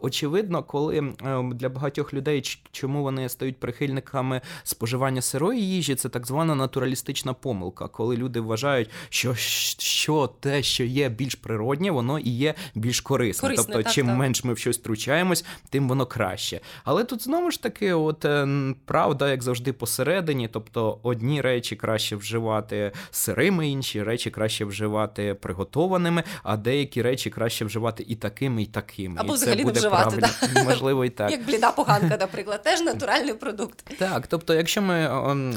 очевидно, 0.00 0.62
коли 0.62 1.12
для 1.54 1.68
багатьох 1.68 2.14
людей 2.14 2.42
чому 2.72 3.02
вони 3.02 3.28
стають 3.28 3.60
прихильниками 3.60 4.40
споживання 4.62 5.22
сирої 5.22 5.68
їжі, 5.68 5.94
це 5.94 6.08
так 6.08 6.26
звана 6.26 6.54
натуралістична 6.54 7.32
помилка, 7.32 7.88
коли 7.88 8.16
люди 8.16 8.40
вважають, 8.40 8.90
що 9.08 9.25
що 9.34 10.30
те, 10.40 10.62
що 10.62 10.84
є 10.84 11.08
більш 11.08 11.34
природнє, 11.34 11.90
воно 11.90 12.18
і 12.18 12.30
є 12.30 12.54
більш 12.74 13.00
корисне. 13.00 13.40
корисне 13.40 13.64
тобто, 13.64 13.82
так, 13.82 13.92
чим 13.92 14.06
так. 14.06 14.16
менш 14.16 14.44
ми 14.44 14.52
в 14.52 14.58
щось 14.58 14.78
втручаємось, 14.78 15.44
тим 15.70 15.88
воно 15.88 16.06
краще. 16.06 16.60
Але 16.84 17.04
тут 17.04 17.22
знову 17.22 17.50
ж 17.50 17.62
таки, 17.62 17.92
от 17.92 18.24
е, 18.24 18.48
правда, 18.84 19.30
як 19.30 19.42
завжди, 19.42 19.72
посередині, 19.72 20.48
тобто 20.48 20.98
одні 21.02 21.40
речі 21.40 21.76
краще 21.76 22.16
вживати 22.16 22.92
сирими, 23.10 23.68
інші 23.68 24.02
речі 24.02 24.30
краще 24.30 24.64
вживати 24.64 25.34
приготованими, 25.34 26.22
а 26.42 26.56
деякі 26.56 27.02
речі 27.02 27.30
краще 27.30 27.64
вживати 27.64 28.04
і 28.08 28.14
такими, 28.14 28.62
і 28.62 28.66
такими. 28.66 29.20
Або 29.20 29.32
і 29.32 29.36
взагалі 29.36 29.58
це 29.58 29.64
буде 29.64 29.80
не 29.80 29.88
вживати, 29.88 30.16
да? 30.16 30.64
можливо, 30.64 31.04
і 31.04 31.10
так. 31.10 31.30
Як 31.30 31.46
бліда 31.46 31.72
поганка, 31.72 32.16
наприклад, 32.20 32.62
теж 32.62 32.80
натуральний 32.80 33.34
продукт. 33.34 33.98
Так, 33.98 34.26
тобто, 34.26 34.54
якщо 34.54 34.82
ми 34.82 35.10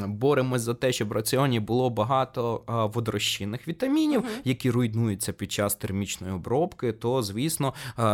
боремось 0.07 0.61
за 0.61 0.73
те, 0.73 0.91
щоб 0.91 1.07
в 1.07 1.11
раціоні 1.11 1.59
було 1.59 1.89
багато 1.89 2.61
водорозчинних 3.59 3.67
вітамінів, 3.67 4.21
uh-huh. 4.21 4.41
які 4.43 4.71
руйнуються 4.71 5.33
під 5.33 5.51
час 5.51 5.75
термічної 5.75 6.33
обробки, 6.33 6.91
то 6.91 7.23
звісно 7.23 7.73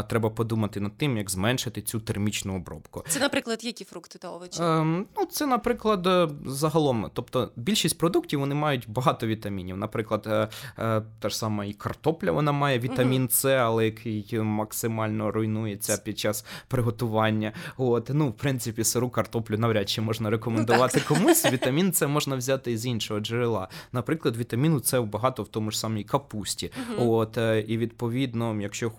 треба 0.09 0.29
подумати 0.29 0.79
над 0.79 0.97
тим, 0.97 1.17
як 1.17 1.31
зменшити 1.31 1.81
цю 1.81 1.99
термічну 1.99 2.55
обробку. 2.55 3.03
Це, 3.07 3.19
наприклад, 3.19 3.63
які 3.63 3.83
фрукти 3.83 4.19
та 4.19 4.29
овочі? 4.29 4.61
Ем, 4.61 5.05
ну, 5.17 5.25
це, 5.25 5.45
наприклад, 5.45 6.07
е, 6.07 6.29
загалом, 6.45 7.11
тобто 7.13 7.51
більшість 7.55 7.97
продуктів 7.97 8.39
вони 8.39 8.55
мають 8.55 8.89
багато 8.89 9.27
вітамінів. 9.27 9.77
Наприклад, 9.77 10.23
е, 10.27 10.47
е, 10.79 11.01
та 11.19 11.29
ж 11.29 11.37
сама 11.37 11.65
і 11.65 11.73
картопля 11.73 12.31
вона 12.31 12.51
має 12.51 12.79
вітамін 12.79 13.29
С, 13.29 13.57
але 13.57 13.85
який 13.85 14.39
максимально 14.39 15.31
руйнується 15.31 15.97
під 15.97 16.19
час 16.19 16.45
приготування. 16.67 17.53
От, 17.77 18.09
ну, 18.13 18.29
в 18.29 18.33
принципі, 18.33 18.83
сиру 18.83 19.09
картоплю 19.09 19.57
навряд 19.57 19.89
чи 19.89 20.01
можна 20.01 20.29
рекомендувати 20.29 21.01
ну, 21.09 21.15
комусь. 21.15 21.45
Вітамін 21.51 21.93
С 21.93 22.07
можна 22.07 22.35
взяти 22.35 22.77
з 22.77 22.85
іншого 22.85 23.19
джерела. 23.19 23.67
Наприклад, 23.91 24.37
вітаміну 24.37 24.79
С 24.83 24.99
багато 24.99 25.34
в 25.43 25.47
тому 25.47 25.71
ж 25.71 25.79
самій 25.79 26.03
капусті. 26.03 26.71
От, 26.99 27.37
і 27.67 27.77
відповідно, 27.77 28.61
якщо 28.61 28.91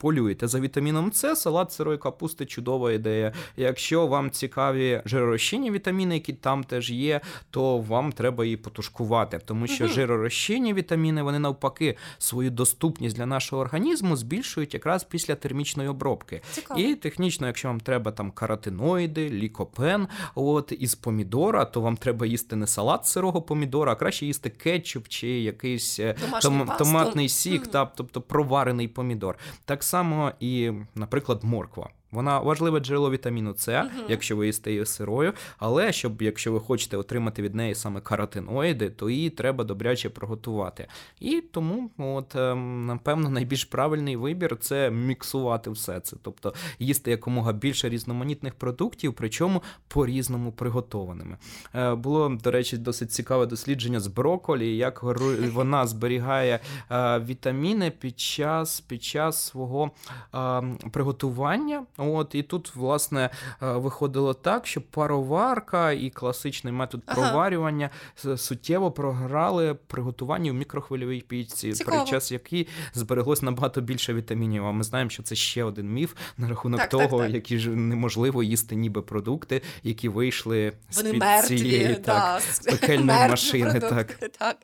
полюєте 0.00 0.48
за 0.48 0.60
вітаміном 0.60 1.12
С, 1.12 1.36
салат 1.36 1.72
сирої 1.72 1.98
капусти 1.98 2.46
чудова 2.46 2.92
ідея. 2.92 3.32
Якщо 3.56 4.06
вам 4.06 4.30
цікаві 4.30 5.02
жиророзчинні 5.04 5.70
вітаміни, 5.70 6.14
які 6.14 6.32
там 6.32 6.64
теж 6.64 6.90
є, 6.90 7.20
то 7.50 7.78
вам 7.78 8.12
треба 8.12 8.44
її 8.44 8.56
потушкувати, 8.56 9.40
тому 9.44 9.66
що 9.66 9.84
угу. 9.84 9.92
жиророзчинні 9.92 10.74
вітаміни 10.74 11.22
вони 11.22 11.38
навпаки 11.38 11.96
свою 12.18 12.50
доступність 12.50 13.16
для 13.16 13.26
нашого 13.26 13.62
організму 13.62 14.16
збільшують 14.16 14.74
якраз 14.74 15.04
після 15.04 15.34
термічної 15.34 15.88
обробки. 15.88 16.42
Цікаво. 16.52 16.80
І 16.80 16.94
технічно, 16.94 17.46
якщо 17.46 17.68
вам 17.68 17.80
треба 17.80 18.10
там 18.12 18.30
каротиноїди, 18.30 19.30
лікопен, 19.30 20.08
от 20.34 20.72
із 20.78 20.94
помідора, 20.94 21.64
то 21.64 21.80
вам 21.80 21.96
треба 21.96 22.26
їсти 22.26 22.56
не 22.56 22.66
салат 22.66 23.06
сирого 23.06 23.42
помідора, 23.42 23.92
а 23.92 23.94
краще 23.94 24.26
їсти 24.26 24.50
кетчуп 24.50 25.08
чи 25.08 25.28
якийсь 25.28 26.00
е, 26.00 26.14
том, 26.42 26.70
томатний 26.78 27.28
сік, 27.28 27.62
mm. 27.62 27.70
та, 27.70 27.86
тобто 27.86 28.20
проварений 28.20 28.88
помідор. 28.88 29.38
Так 29.64 29.84
само 29.90 30.32
і, 30.40 30.72
наприклад, 30.94 31.44
морква. 31.44 31.90
Вона 32.12 32.38
важливе 32.38 32.80
джерело 32.80 33.10
вітаміну 33.10 33.54
С, 33.54 33.72
uh-huh. 33.72 33.88
якщо 34.08 34.36
ви 34.36 34.46
їсте 34.46 34.70
її 34.70 34.86
сирою. 34.86 35.32
Але 35.58 35.92
щоб, 35.92 36.22
якщо 36.22 36.52
ви 36.52 36.60
хочете 36.60 36.96
отримати 36.96 37.42
від 37.42 37.54
неї 37.54 37.74
саме 37.74 38.00
каротиноїди, 38.00 38.90
то 38.90 39.10
її 39.10 39.30
треба 39.30 39.64
добряче 39.64 40.10
приготувати. 40.10 40.86
І 41.20 41.40
тому, 41.40 41.90
от 41.98 42.36
ем, 42.36 42.86
напевно, 42.86 43.30
найбільш 43.30 43.64
правильний 43.64 44.16
вибір 44.16 44.56
це 44.60 44.90
міксувати 44.90 45.70
все 45.70 46.00
це, 46.00 46.16
тобто 46.22 46.54
їсти 46.78 47.10
якомога 47.10 47.52
більше 47.52 47.88
різноманітних 47.88 48.54
продуктів, 48.54 49.14
причому 49.14 49.62
по-різному 49.88 50.52
приготованими. 50.52 51.36
Е, 51.74 51.94
було, 51.94 52.38
до 52.44 52.50
речі, 52.50 52.76
досить 52.76 53.12
цікаве 53.12 53.46
дослідження 53.46 54.00
з 54.00 54.06
броколі, 54.06 54.76
як 54.76 55.02
вона 55.52 55.86
зберігає 55.86 56.60
е, 56.90 57.18
вітаміни 57.18 57.90
під 57.90 58.20
час, 58.20 58.80
під 58.80 59.02
час 59.02 59.44
свого 59.44 59.90
ем, 60.32 60.78
приготування. 60.92 61.86
От 62.00 62.34
І 62.34 62.42
тут, 62.42 62.76
власне, 62.76 63.30
е, 63.62 63.72
виходило 63.72 64.34
так, 64.34 64.66
що 64.66 64.80
пароварка 64.80 65.92
і 65.92 66.10
класичний 66.10 66.72
метод 66.72 67.02
ага. 67.06 67.20
проварювання 67.20 67.90
суттєво 68.36 68.90
програли 68.90 69.74
приготування 69.74 70.52
в 70.52 70.54
мікрохвильовій 70.54 71.20
пічці, 71.20 71.72
Цікаво. 71.72 71.96
при 71.96 72.10
час 72.10 72.32
якій 72.32 72.68
збереглось 72.94 73.42
набагато 73.42 73.80
більше 73.80 74.14
вітамінів. 74.14 74.66
А 74.66 74.72
ми 74.72 74.84
знаємо, 74.84 75.10
що 75.10 75.22
це 75.22 75.34
ще 75.34 75.64
один 75.64 75.92
міф 75.92 76.14
на 76.38 76.48
рахунок 76.48 76.80
так, 76.80 76.90
того, 76.90 77.18
так, 77.18 77.26
так. 77.26 77.34
які 77.34 77.58
ж 77.58 77.70
неможливо 77.70 78.42
їсти 78.42 78.74
ніби 78.74 79.02
продукти, 79.02 79.62
які 79.82 80.08
вийшли 80.08 80.72
Вони 80.96 81.08
з-під 81.08 81.20
мертві, 81.20 81.58
цієї 81.58 81.94
да, 81.94 82.40
пекельної 82.64 83.28
машини. 83.28 83.80
Так. 83.80 84.14
так. 84.38 84.56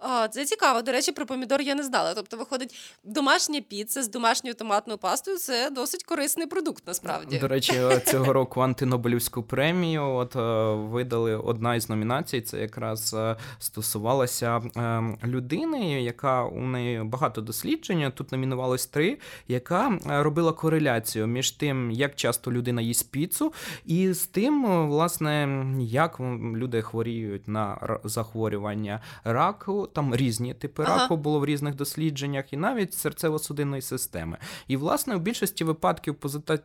О, 0.00 0.28
Це 0.28 0.44
цікаво. 0.44 0.82
До 0.82 0.92
речі, 0.92 1.12
про 1.12 1.26
помідор 1.26 1.60
я 1.60 1.74
не 1.74 1.82
знала. 1.82 2.14
Тобто, 2.14 2.36
виходить, 2.36 2.74
домашня 3.04 3.60
піца 3.60 4.02
з 4.02 4.08
домашньою 4.08 4.54
томатною 4.54 4.98
пастою 4.98 5.38
це 5.38 5.70
досить 5.70 6.04
корисний 6.04 6.46
продукт 6.46 6.65
продукт 6.66 6.86
насправді. 6.86 7.38
До 7.38 7.48
речі, 7.48 7.72
цього 8.06 8.32
року 8.32 8.60
антинобелівську 8.60 9.42
премію 9.42 10.02
от 10.04 10.36
е, 10.36 10.74
видали 10.74 11.36
одна 11.36 11.74
із 11.74 11.90
номінацій. 11.90 12.40
Це 12.40 12.60
якраз 12.60 13.14
е, 13.14 13.36
стосувалася 13.58 14.62
е, 14.76 15.02
людини, 15.26 16.02
яка 16.02 16.44
у 16.44 16.60
неї 16.60 17.02
багато 17.04 17.40
досліджень. 17.40 18.12
Тут 18.14 18.32
номінувалось 18.32 18.86
три, 18.86 19.18
яка 19.48 19.98
робила 20.06 20.52
кореляцію 20.52 21.26
між 21.26 21.50
тим, 21.50 21.90
як 21.90 22.14
часто 22.14 22.52
людина 22.52 22.82
їсть 22.82 23.10
піцу, 23.10 23.52
і 23.84 24.12
з 24.12 24.26
тим, 24.26 24.86
власне, 24.88 25.66
як 25.80 26.20
люди 26.54 26.82
хворіють 26.82 27.48
на 27.48 27.98
захворювання 28.04 29.00
раку. 29.24 29.88
Там 29.92 30.16
різні 30.16 30.54
типи 30.54 30.84
ага. 30.86 30.98
раку 30.98 31.16
було 31.16 31.40
в 31.40 31.46
різних 31.46 31.74
дослідженнях, 31.74 32.52
і 32.52 32.56
навіть 32.56 32.92
серцево-судинної 33.06 33.80
системи. 33.80 34.36
І 34.68 34.76
власне 34.76 35.16
в 35.16 35.20
більшості 35.20 35.64
випадків 35.64 36.14
позитивно 36.14 36.55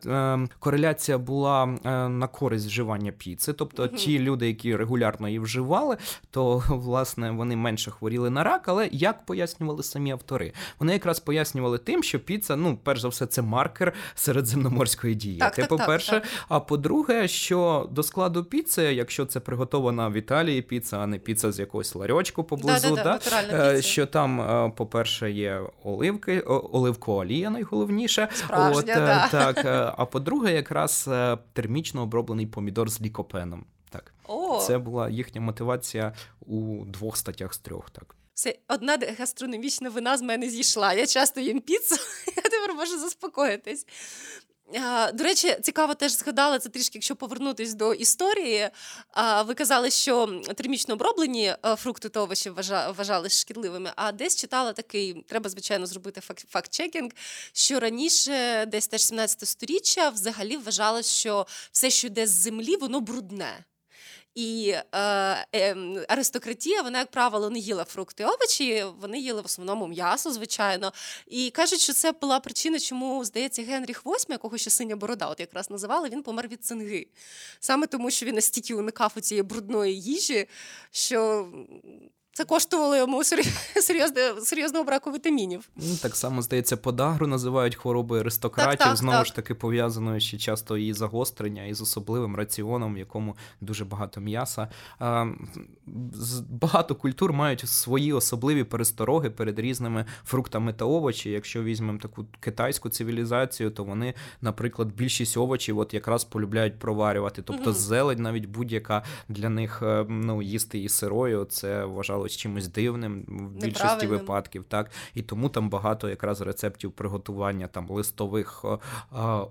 кореляція 0.58 1.18
була 1.18 1.64
е, 1.64 2.08
на 2.08 2.26
користь 2.26 2.66
вживання 2.66 3.12
піци. 3.12 3.52
Тобто 3.52 3.88
ті 3.88 4.18
люди, 4.18 4.46
які 4.46 4.76
регулярно 4.76 5.28
її 5.28 5.38
вживали, 5.38 5.96
то 6.30 6.62
власне 6.68 7.30
вони 7.30 7.56
менше 7.56 7.90
хворіли 7.90 8.30
на 8.30 8.44
рак. 8.44 8.68
Але 8.68 8.88
як 8.92 9.26
пояснювали 9.26 9.82
самі 9.82 10.10
автори? 10.10 10.52
Вони 10.78 10.92
якраз 10.92 11.20
пояснювали 11.20 11.78
тим, 11.78 12.02
що 12.02 12.20
піца, 12.20 12.56
ну, 12.56 12.78
перш 12.82 13.00
за 13.00 13.08
все, 13.08 13.26
це 13.26 13.42
маркер 13.42 13.92
середземноморської 14.14 15.14
дієти. 15.14 15.40
Так, 15.40 15.54
так, 15.54 15.68
по-перше, 15.68 16.10
так, 16.10 16.24
а 16.48 16.60
по-друге, 16.60 17.28
що 17.28 17.88
до 17.90 18.02
складу 18.02 18.44
піци, 18.44 18.82
якщо 18.82 19.26
це 19.26 19.40
приготована 19.40 20.08
в 20.08 20.12
Італії 20.12 20.62
піца, 20.62 20.98
а 20.98 21.06
не 21.06 21.18
піца 21.18 21.52
з 21.52 21.58
якогось 21.58 21.94
ларьочку 21.94 22.44
поблизу, 22.44 22.94
да, 22.96 23.20
да, 23.50 23.82
що 23.82 24.06
там, 24.06 24.72
по-перше, 24.76 25.30
є 25.30 25.60
оливки, 25.84 26.40
оливкова 26.40 27.22
олія 27.22 27.50
найголовніше. 27.50 28.28
Справжня, 28.32 28.78
От, 28.78 28.86
да. 28.86 29.28
так, 29.28 29.64
а 29.96 30.06
по-друге, 30.06 30.54
якраз 30.54 31.08
е, 31.08 31.38
термічно 31.52 32.02
оброблений 32.02 32.46
помідор 32.46 32.90
з 32.90 33.00
лікопеном. 33.00 33.66
Так, 33.90 34.14
О! 34.26 34.58
це 34.58 34.78
була 34.78 35.08
їхня 35.08 35.40
мотивація 35.40 36.12
у 36.46 36.84
двох 36.84 37.16
статтях 37.16 37.54
з 37.54 37.58
трьох. 37.58 37.90
Так. 37.90 38.16
Все, 38.34 38.58
одна 38.68 38.98
гастрономічна 39.18 39.90
вина 39.90 40.16
з 40.16 40.22
мене 40.22 40.50
зійшла. 40.50 40.92
Я 40.92 41.06
часто 41.06 41.40
їм 41.40 41.60
піцу, 41.60 41.96
я 42.36 42.42
тепер 42.42 42.74
можу 42.74 42.98
заспокоїтись. 42.98 43.86
До 45.14 45.24
речі, 45.24 45.56
цікаво 45.62 45.94
теж 45.94 46.12
згадала 46.12 46.58
це 46.58 46.68
трішки, 46.68 46.98
якщо 46.98 47.16
повернутись 47.16 47.74
до 47.74 47.94
історії. 47.94 48.68
Ви 49.46 49.54
казали, 49.54 49.90
що 49.90 50.42
термічно 50.56 50.94
оброблені 50.94 51.54
фрукти 51.76 52.08
та 52.08 52.20
овочі 52.20 52.50
вважали 52.96 53.28
шкідливими. 53.28 53.92
А 53.96 54.12
десь 54.12 54.36
читала 54.36 54.72
такий, 54.72 55.24
треба, 55.28 55.50
звичайно, 55.50 55.86
зробити 55.86 56.20
факт-чекінг, 56.48 57.10
що 57.52 57.80
раніше, 57.80 58.66
десь 58.66 58.88
теж 58.88 59.02
17 59.02 59.48
сторіччя, 59.48 60.08
взагалі 60.08 60.56
вважалось, 60.56 61.14
що 61.14 61.46
все, 61.72 61.90
що 61.90 62.06
йде 62.06 62.26
з 62.26 62.30
землі, 62.30 62.76
воно 62.76 63.00
брудне. 63.00 63.64
І 64.34 64.74
е, 64.92 64.98
е, 65.54 65.76
аристократія, 66.08 66.82
вона, 66.82 66.98
як 66.98 67.10
правило, 67.10 67.50
не 67.50 67.58
їла 67.58 67.84
фрукти 67.84 68.24
овочі, 68.24 68.84
вони 69.00 69.18
їли 69.18 69.42
в 69.42 69.44
основному 69.44 69.86
м'ясо, 69.86 70.32
звичайно. 70.32 70.92
І 71.26 71.50
кажуть, 71.50 71.80
що 71.80 71.92
це 71.92 72.12
була 72.12 72.40
причина, 72.40 72.78
чому, 72.78 73.24
здається, 73.24 73.62
Генріх 73.62 74.04
VIII, 74.04 74.26
якого 74.28 74.58
ще 74.58 74.70
синя 74.70 74.96
борода, 74.96 75.26
от 75.26 75.40
якраз 75.40 75.70
називали, 75.70 76.08
він 76.08 76.22
помер 76.22 76.48
від 76.48 76.64
цинги. 76.64 77.06
Саме 77.60 77.86
тому, 77.86 78.10
що 78.10 78.26
він 78.26 78.34
настільки 78.34 78.74
уникав 78.74 79.12
у 79.16 79.20
цієї 79.20 79.42
брудної 79.42 80.00
їжі, 80.00 80.48
що 80.90 81.48
Це 82.34 82.44
коштувало 82.44 82.96
йому 82.96 83.24
серйозно, 83.24 84.40
серйозного 84.40 84.84
браку 84.84 85.12
вітамінів. 85.12 85.68
Ну, 85.76 85.96
так 86.02 86.16
само 86.16 86.42
здається, 86.42 86.76
подагру 86.76 87.26
називають 87.26 87.74
хворобою 87.74 88.20
аристократів. 88.20 88.78
Так, 88.78 88.88
так, 88.88 88.96
Знову 88.96 89.16
так. 89.16 89.26
ж 89.26 89.34
таки 89.34 89.54
пов'язаною 89.54 90.20
ще 90.20 90.38
часто 90.38 90.78
і 90.78 90.92
загострення, 90.92 91.64
і 91.64 91.74
з 91.74 91.80
особливим 91.80 92.36
раціоном, 92.36 92.94
в 92.94 92.98
якому 92.98 93.36
дуже 93.60 93.84
багато 93.84 94.20
м'яса. 94.20 94.68
Багато 96.48 96.94
культур 96.94 97.32
мають 97.32 97.68
свої 97.68 98.12
особливі 98.12 98.64
перестороги 98.64 99.30
перед 99.30 99.58
різними 99.58 100.04
фруктами 100.24 100.72
та 100.72 100.84
овочі. 100.84 101.30
Якщо 101.30 101.62
візьмемо 101.62 101.98
таку 101.98 102.26
китайську 102.40 102.88
цивілізацію, 102.88 103.70
то 103.70 103.84
вони, 103.84 104.14
наприклад, 104.40 104.92
більшість 104.94 105.36
овочів 105.36 105.78
от 105.78 105.94
якраз 105.94 106.24
полюбляють 106.24 106.78
проварювати. 106.78 107.42
Тобто 107.42 107.70
угу. 107.70 107.72
зелень 107.72 108.22
навіть 108.22 108.46
будь-яка 108.46 109.02
для 109.28 109.48
них 109.48 109.82
е, 109.82 110.06
ну, 110.08 110.42
їсти 110.42 110.78
і 110.78 110.88
сирою, 110.88 111.44
це 111.44 111.84
вважалось 112.22 112.36
чимось 112.36 112.68
дивним 112.68 113.24
в 113.28 113.62
більшості 113.62 114.06
випадків. 114.06 114.64
Так 114.68 114.90
І 115.14 115.22
тому 115.22 115.48
там 115.48 115.70
багато 115.70 116.08
якраз 116.08 116.40
рецептів 116.40 116.92
приготування 116.92 117.68
там 117.68 117.90
листових 117.90 118.64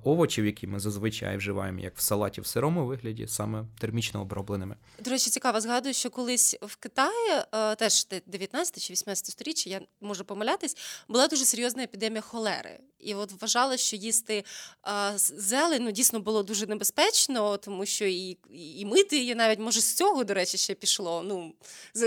овочів, 0.03 0.45
які 0.45 0.67
ми 0.67 0.79
зазвичай 0.79 1.37
вживаємо, 1.37 1.79
як 1.79 1.97
в 1.97 2.01
салаті 2.01 2.41
в 2.41 2.45
сирому 2.45 2.85
вигляді, 2.85 3.27
саме 3.27 3.65
термічно 3.79 4.21
обробленими. 4.21 4.75
До 4.99 5.11
речі, 5.11 5.29
цікаво, 5.29 5.61
згадую, 5.61 5.93
що 5.93 6.09
колись 6.09 6.57
в 6.61 6.75
Китаї, 6.75 7.43
е, 7.53 7.75
теж 7.75 8.07
19 8.27 8.83
чи 8.83 8.93
18 8.93 9.25
сторіччя, 9.31 9.69
я 9.69 9.81
можу 10.01 10.25
помилятись, 10.25 10.77
була 11.07 11.27
дуже 11.27 11.45
серйозна 11.45 11.83
епідемія 11.83 12.21
холери. 12.21 12.79
І 13.03 13.13
от 13.13 13.41
вважали, 13.41 13.77
що 13.77 13.95
їсти 13.95 14.43
а, 14.81 15.11
зелень 15.17 15.83
ну, 15.83 15.91
дійсно 15.91 16.19
було 16.19 16.43
дуже 16.43 16.67
небезпечно, 16.67 17.57
тому 17.57 17.85
що 17.85 18.05
і 18.05 18.37
і 18.51 18.85
мити 18.85 19.17
її 19.17 19.35
навіть 19.35 19.59
може 19.59 19.81
з 19.81 19.95
цього, 19.95 20.23
до 20.23 20.33
речі, 20.33 20.57
ще 20.57 20.73
пішло. 20.73 21.23
Ну 21.25 21.53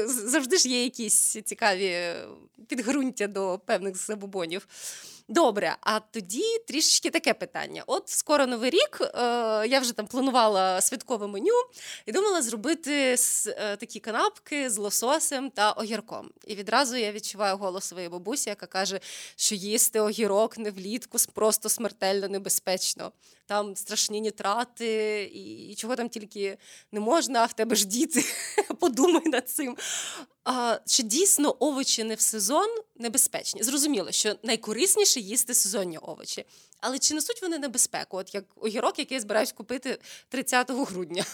завжди 0.06 0.53
ж 0.58 0.68
є 0.68 0.84
якісь 0.84 1.36
цікаві 1.44 2.14
підґрунтя 2.68 3.26
до 3.26 3.60
певних 3.66 3.96
забобонів. 3.96 4.68
Добре, 5.28 5.76
а 5.80 6.00
тоді 6.00 6.58
трішечки 6.66 7.10
таке 7.10 7.34
питання. 7.34 7.82
От 7.86 8.08
скоро 8.08 8.46
новий 8.46 8.70
рік. 8.70 8.98
Е, 9.00 9.08
я 9.68 9.80
вже 9.80 9.92
там 9.92 10.06
планувала 10.06 10.80
святкове 10.80 11.26
меню 11.26 11.54
і 12.06 12.12
думала 12.12 12.42
зробити 12.42 13.16
е, 13.46 13.76
такі 13.76 14.00
канапки 14.00 14.70
з 14.70 14.78
лососем 14.78 15.50
та 15.50 15.72
огірком. 15.72 16.30
І 16.46 16.54
відразу 16.54 16.96
я 16.96 17.12
відчуваю 17.12 17.56
голос 17.56 17.84
своєї 17.84 18.08
бабусі, 18.08 18.50
яка 18.50 18.66
каже, 18.66 19.00
що 19.36 19.54
їсти 19.54 20.00
огірок 20.00 20.58
не 20.58 20.70
влітку 20.70 21.18
просто 21.34 21.68
смертельно 21.68 22.28
небезпечно. 22.28 23.12
Там 23.46 23.76
страшні 23.76 24.20
нітрати, 24.20 25.22
і 25.34 25.74
чого 25.74 25.96
там 25.96 26.08
тільки 26.08 26.58
не 26.92 27.00
можна, 27.00 27.42
а 27.42 27.44
в 27.44 27.52
тебе 27.52 27.76
ж 27.76 27.86
діти. 27.86 28.24
Подумай 28.80 29.28
над 29.28 29.48
цим. 29.48 29.76
А, 30.44 30.78
Чи 30.86 31.02
дійсно 31.02 31.56
овочі 31.58 32.04
не 32.04 32.14
в 32.14 32.20
сезон 32.20 32.66
небезпечні? 32.96 33.62
Зрозуміло, 33.62 34.12
що 34.12 34.34
найкорисніше 34.42 35.20
їсти 35.20 35.54
сезонні 35.54 35.98
овочі. 35.98 36.44
Але 36.86 36.98
чи 36.98 37.14
несуть 37.14 37.42
вони 37.42 37.58
небезпеку? 37.58 38.16
От 38.16 38.34
як 38.34 38.44
огірок, 38.56 38.98
який 38.98 39.14
я 39.14 39.20
збираюсь 39.20 39.52
купити 39.52 39.98
30 40.28 40.70
грудня? 40.70 41.24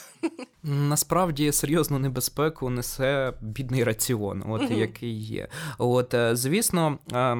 Насправді 0.62 1.52
серйозну 1.52 1.98
небезпеку 1.98 2.70
несе 2.70 3.32
бідний 3.40 3.84
раціон, 3.84 4.44
от 4.48 4.62
uh 4.62 4.78
який 4.78 5.20
є. 5.20 5.48
От 5.78 6.14
е, 6.14 6.36
звісно, 6.36 6.98
е, 7.12 7.36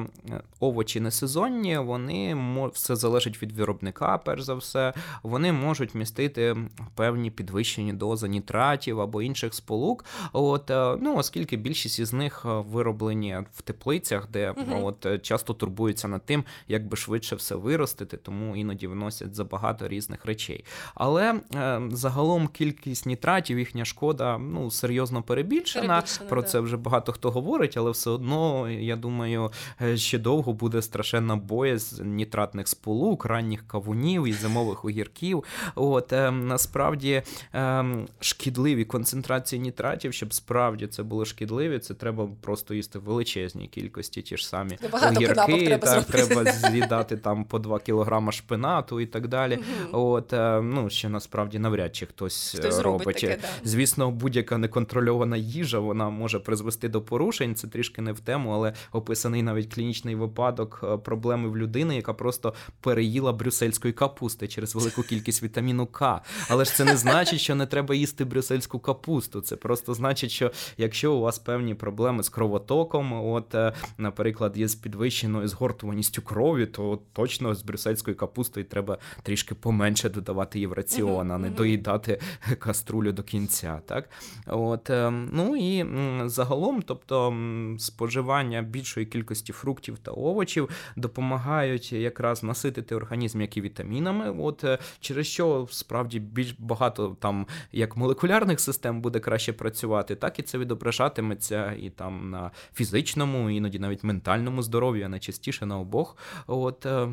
овочі 0.59 0.99
не 0.99 1.11
сезонні, 1.11 1.77
вони 1.77 2.37
все 2.73 2.95
залежить 2.95 3.41
від 3.43 3.51
виробника, 3.51 4.17
перш 4.17 4.41
за 4.41 4.53
все, 4.53 4.93
вони 5.23 5.51
можуть 5.51 5.95
містити 5.95 6.57
певні 6.95 7.31
підвищені 7.31 7.93
дози 7.93 8.27
нітратів 8.27 9.01
або 9.01 9.21
інших 9.21 9.53
сполук. 9.53 10.05
От 10.33 10.71
е, 10.71 10.97
ну 11.01 11.17
оскільки 11.17 11.57
більшість 11.57 11.99
із 11.99 12.13
них 12.13 12.41
вироблені 12.45 13.37
в 13.53 13.61
теплицях, 13.61 14.27
де 14.31 14.51
uh 14.51 14.85
от 14.85 15.23
часто 15.23 15.53
турбуються 15.53 16.07
над 16.07 16.25
тим, 16.25 16.43
як 16.67 16.87
би 16.87 16.97
швидше 16.97 17.35
все 17.35 17.55
вирости 17.55 18.00
виростити, 18.01 18.17
тому 18.17 18.55
іноді 18.55 18.87
вносять 18.87 19.35
забагато 19.35 19.87
різних 19.87 20.25
речей. 20.25 20.65
Але 20.95 21.41
е, 21.55 21.81
загалом 21.91 22.47
кількість 22.47 23.05
нітратів, 23.05 23.59
їхня 23.59 23.85
шкода 23.85 24.37
ну, 24.37 24.71
серйозно 24.71 25.23
перебільшена. 25.23 25.87
перебільшена 25.87 26.29
Про 26.29 26.43
це 26.43 26.59
вже 26.59 26.77
багато 26.77 27.11
хто 27.11 27.31
говорить, 27.31 27.77
але 27.77 27.91
все 27.91 28.09
одно, 28.09 28.69
я 28.69 28.95
думаю, 28.95 29.51
е, 29.81 29.97
ще 29.97 30.19
довго 30.19 30.53
буде 30.53 30.81
страшенна 30.81 31.35
боязнь 31.35 32.03
нітратних 32.03 32.67
сполук, 32.67 33.25
ранніх 33.25 33.67
кавунів 33.67 34.27
і 34.27 34.33
зимових 34.33 34.85
огірків. 34.85 35.43
От 35.75 36.13
е, 36.13 36.31
насправді 36.31 37.23
е, 37.55 37.85
шкідливі 38.19 38.85
концентрації 38.85 39.61
нітратів, 39.61 40.13
щоб 40.13 40.33
справді 40.33 40.87
це 40.87 41.03
було 41.03 41.25
шкідливі, 41.25 41.79
це 41.79 41.93
треба 41.93 42.29
просто 42.41 42.73
їсти 42.73 42.99
в 42.99 43.03
величезній 43.03 43.67
кількості 43.67 44.21
ті 44.21 44.37
ж 44.37 44.47
самі 44.47 44.77
огірки. 45.17 45.77
Так, 45.77 46.05
треба 46.05 46.51
з'їдати 46.51 47.17
там 47.17 47.45
по 47.45 47.59
2 47.59 47.79
кілограма 47.81 48.31
шпинату 48.31 48.99
і 48.99 49.05
так 49.05 49.27
далі. 49.27 49.59
Угу. 49.91 50.03
От 50.11 50.33
е, 50.33 50.61
ну 50.61 50.89
ще 50.89 51.09
насправді 51.09 51.59
навряд 51.59 51.95
чи 51.95 52.05
хтось, 52.05 52.55
хтось 52.59 52.79
робить. 52.79 53.05
Таке, 53.05 53.37
да. 53.41 53.47
Звісно, 53.63 54.11
будь-яка 54.11 54.57
неконтрольована 54.57 55.37
їжа 55.37 55.79
вона 55.79 56.09
може 56.09 56.39
призвести 56.39 56.89
до 56.89 57.01
порушень. 57.01 57.55
Це 57.55 57.67
трішки 57.67 58.01
не 58.01 58.11
в 58.11 58.19
тему, 58.19 58.51
але 58.51 58.73
описаний 58.91 59.43
навіть 59.43 59.73
клінічний 59.73 60.15
випадок 60.15 60.81
е, 60.83 60.97
проблеми 60.97 61.49
в 61.49 61.57
людини, 61.57 61.95
яка 61.95 62.13
просто 62.13 62.53
переїла 62.81 63.33
брюссельської 63.33 63.93
капусти 63.93 64.47
через 64.47 64.75
велику 64.75 65.03
кількість 65.03 65.43
вітаміну 65.43 65.85
К. 65.85 66.21
Але 66.49 66.65
ж 66.65 66.73
це 66.73 66.85
не 66.85 66.97
значить, 66.97 67.39
що 67.39 67.55
не 67.55 67.65
треба 67.65 67.95
їсти 67.95 68.25
брюссельську 68.25 68.79
капусту. 68.79 69.41
Це 69.41 69.55
просто 69.55 69.93
значить, 69.93 70.31
що 70.31 70.51
якщо 70.77 71.13
у 71.13 71.21
вас 71.21 71.39
певні 71.39 71.75
проблеми 71.75 72.23
з 72.23 72.29
кровотоком, 72.29 73.13
от, 73.13 73.55
е, 73.55 73.73
наприклад, 73.97 74.57
є 74.57 74.67
з 74.67 74.75
підвищеною 74.75 75.47
згортуваністю 75.47 76.21
крові, 76.21 76.65
то 76.65 76.99
точно 77.13 77.55
з 77.55 77.63
брюссельською 77.71 78.17
капустою 78.17 78.65
треба 78.65 78.97
трішки 79.23 79.55
поменше 79.55 80.09
додавати 80.09 80.59
її 80.59 80.67
в 80.67 80.73
раціон, 80.73 81.31
а 81.31 81.37
не 81.37 81.49
доїдати 81.49 82.19
каструлю 82.59 83.11
до 83.11 83.23
кінця. 83.23 83.81
Так? 83.85 84.09
От, 84.47 84.89
ем, 84.89 85.29
Ну 85.33 85.55
і 85.55 85.85
загалом, 86.29 86.81
тобто 86.81 87.35
споживання 87.79 88.61
більшої 88.61 89.05
кількості 89.05 89.53
фруктів 89.53 89.97
та 89.97 90.11
овочів 90.11 90.69
допомагають 90.95 91.93
якраз 91.93 92.43
наситити 92.43 92.95
організм 92.95 93.41
як 93.41 93.57
і 93.57 93.61
вітамінами, 93.61 94.35
от, 94.39 94.63
е, 94.63 94.77
через 94.99 95.27
що 95.27 95.67
справді 95.71 96.19
більш 96.19 96.55
багато 96.59 97.17
там 97.19 97.47
як 97.71 97.97
молекулярних 97.97 98.59
систем 98.59 99.01
буде 99.01 99.19
краще 99.19 99.53
працювати, 99.53 100.15
так 100.15 100.39
і 100.39 100.43
це 100.43 100.57
відображатиметься 100.57 101.73
і 101.81 101.89
там 101.89 102.29
на 102.29 102.51
фізичному, 102.73 103.49
іноді 103.49 103.79
навіть 103.79 104.03
ментальному 104.03 104.63
здоров'ю, 104.63 105.05
а 105.05 105.09
найчастіше 105.09 105.65
на 105.65 105.79
обох. 105.79 106.17
От, 106.47 106.85
е, 106.85 107.07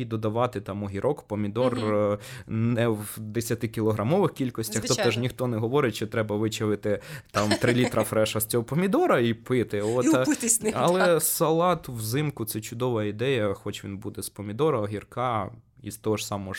і 0.00 0.04
додавати 0.04 0.60
там 0.60 0.82
огірок, 0.82 1.22
помідор 1.22 1.78
угу. 1.78 2.18
не 2.46 2.88
в 2.88 3.18
10-кілограмових 3.18 4.32
кількостях. 4.32 4.76
Звичайно. 4.76 4.96
Тобто 4.96 5.10
ж 5.10 5.20
ніхто 5.20 5.46
не 5.46 5.56
говорить, 5.56 5.94
що 5.94 6.06
треба 6.06 6.36
вичавити 6.36 7.00
там 7.30 7.50
3 7.50 7.74
літра 7.74 8.04
фреша 8.04 8.40
з 8.40 8.46
цього 8.46 8.64
помідора 8.64 9.20
і 9.20 9.34
пити. 9.34 9.82
От, 9.82 10.04
і 10.04 10.64
ним, 10.64 10.74
Але 10.76 11.04
так. 11.04 11.22
салат 11.22 11.88
взимку 11.88 12.44
це 12.44 12.60
чудова 12.60 13.04
ідея, 13.04 13.54
хоч 13.54 13.84
він 13.84 13.98
буде 13.98 14.22
з 14.22 14.28
помідора, 14.28 14.80
огірка. 14.80 15.50
Із 15.82 15.96
того 15.96 16.16
ж 16.16 16.26
самого 16.26 16.52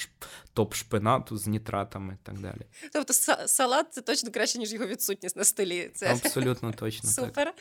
топ-шпинату 0.55 1.37
з 1.37 1.47
нітратами 1.47 2.17
і 2.23 2.25
так 2.25 2.39
далі. 2.39 2.61
Тобто 2.93 3.13
салат 3.47 3.93
це 3.93 4.01
точно 4.01 4.31
краще, 4.31 4.59
ніж 4.59 4.73
його 4.73 4.87
відсутність 4.87 5.35
на 5.35 5.43
столі. 5.43 5.91
Це 5.95 6.11
Абсолютно 6.11 6.73
точно. 6.73 7.09
Супер. 7.09 7.45
Так. 7.45 7.55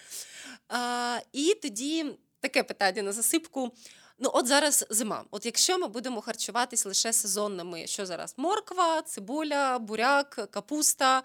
А, 0.69 1.19
І 1.33 1.55
тоді 1.63 2.07
таке 2.41 2.63
питання 2.63 3.03
на 3.03 3.13
засипку. 3.13 3.73
Ну, 4.19 4.31
от 4.33 4.47
зараз 4.47 4.87
зима. 4.91 5.25
От 5.31 5.47
якщо 5.47 5.79
ми 5.79 5.87
будемо 5.89 6.21
харчуватись 6.21 6.87
лише 6.87 7.13
сезонними, 7.13 7.87
що 7.87 8.07
зараз 8.07 8.35
морква, 8.37 9.03
цибуля, 9.03 9.79
буряк, 9.79 10.49
капуста, 10.51 11.23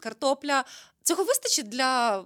картопля, 0.00 0.64
цього 1.02 1.24
вистачить 1.24 1.68
для 1.68 2.24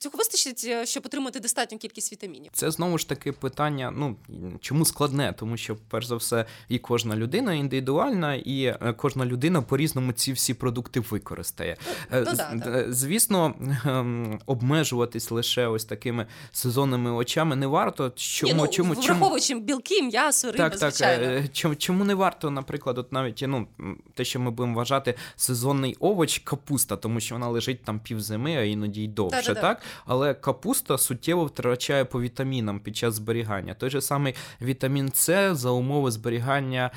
Цього 0.00 0.18
вистачить, 0.18 0.64
е, 0.68 0.86
щоб 0.86 1.06
отримати 1.06 1.40
достатню 1.40 1.78
кількість 1.78 2.12
вітамінів. 2.12 2.50
Це 2.54 2.70
знову 2.70 2.98
ж 2.98 3.08
таки 3.08 3.32
питання. 3.32 3.92
Ну 3.96 4.16
чому 4.60 4.84
складне? 4.84 5.34
Тому 5.38 5.56
що, 5.56 5.76
перш 5.88 6.06
за 6.06 6.16
все, 6.16 6.46
і 6.68 6.78
кожна 6.78 7.16
людина 7.16 7.54
індивідуальна, 7.54 8.34
і 8.34 8.62
е, 8.64 8.94
кожна 8.96 9.26
людина 9.26 9.62
по-різному 9.62 10.12
ці 10.12 10.32
всі 10.32 10.54
продукти 10.54 11.00
використає. 11.00 11.76
Ну, 12.12 12.24
ну, 12.26 12.32
да, 12.36 12.52
да. 12.54 12.92
Звісно, 12.92 13.54
ем, 13.86 14.40
обмежуватись 14.46 15.30
лише 15.30 15.66
ось 15.66 15.84
такими 15.84 16.26
сезонними 16.52 17.10
очами 17.10 17.56
не 17.56 17.66
варто. 17.66 18.10
Чому 18.10 18.52
Ні, 18.52 18.58
ну, 18.58 18.68
чому 18.68 18.94
враховуючи 18.94 19.54
білки, 19.54 20.02
м'ясо, 20.02 20.52
риба, 20.52 20.68
так, 20.70 20.78
звичайно. 20.78 21.40
Так, 21.42 21.52
чому, 21.52 21.74
чому 21.74 22.04
не 22.04 22.14
варто, 22.14 22.50
наприклад, 22.50 22.98
от 22.98 23.12
навіть 23.12 23.44
ну 23.48 23.66
те, 24.14 24.24
що 24.24 24.40
ми 24.40 24.50
будемо 24.50 24.74
вважати 24.74 25.14
сезонний 25.36 25.96
овоч, 26.00 26.38
капуста, 26.38 26.96
тому 26.96 27.20
що 27.20 27.34
вона 27.34 27.48
лежить 27.48 27.84
там 27.84 28.00
півзими, 28.00 28.56
а 28.56 28.62
іноді 28.62 29.02
й 29.02 29.08
довше, 29.08 29.54
так? 29.54 29.82
Але 30.06 30.34
капуста 30.34 30.98
суттєво 30.98 31.44
втрачає 31.44 32.04
по 32.04 32.20
вітамінам 32.20 32.80
під 32.80 32.96
час 32.96 33.14
зберігання. 33.14 33.74
Той 33.74 33.90
же 33.90 34.00
самий 34.00 34.34
вітамін 34.62 35.12
С 35.14 35.54
за 35.54 35.70
умови 35.70 36.10
зберігання 36.10 36.90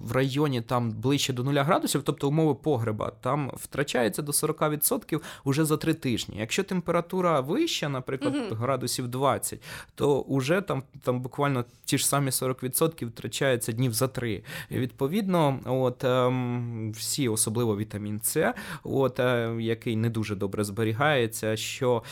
в 0.00 0.12
районі 0.12 0.60
там 0.60 0.90
ближче 0.90 1.32
до 1.32 1.44
0 1.44 1.54
градусів, 1.54 2.02
тобто 2.02 2.28
умови 2.28 2.54
погреба, 2.54 3.12
там 3.20 3.50
втрачається 3.54 4.22
до 4.22 4.32
40% 4.32 5.20
уже 5.44 5.64
за 5.64 5.76
три 5.76 5.94
тижні. 5.94 6.36
Якщо 6.38 6.64
температура 6.64 7.40
вища, 7.40 7.88
наприклад, 7.88 8.34
угу. 8.36 8.54
градусів 8.54 9.08
20, 9.08 9.62
то 9.94 10.24
вже 10.28 10.60
там 10.60 10.82
там 11.02 11.20
буквально 11.20 11.64
ті 11.84 11.98
ж 11.98 12.08
самі 12.08 12.30
40% 12.30 13.06
втрачається 13.06 13.72
днів 13.72 13.92
за 13.92 14.08
три. 14.08 14.42
І 14.70 14.78
Відповідно, 14.78 15.60
от 15.64 16.04
ем, 16.04 16.92
всі, 16.92 17.28
особливо 17.28 17.76
вітамін 17.76 18.20
С, 18.22 18.54
от 18.82 19.20
е, 19.20 19.56
який 19.60 19.96
не 19.96 20.10
дуже 20.10 20.34
добре 20.34 20.64
зберігається, 20.64 21.56
що 21.56 22.02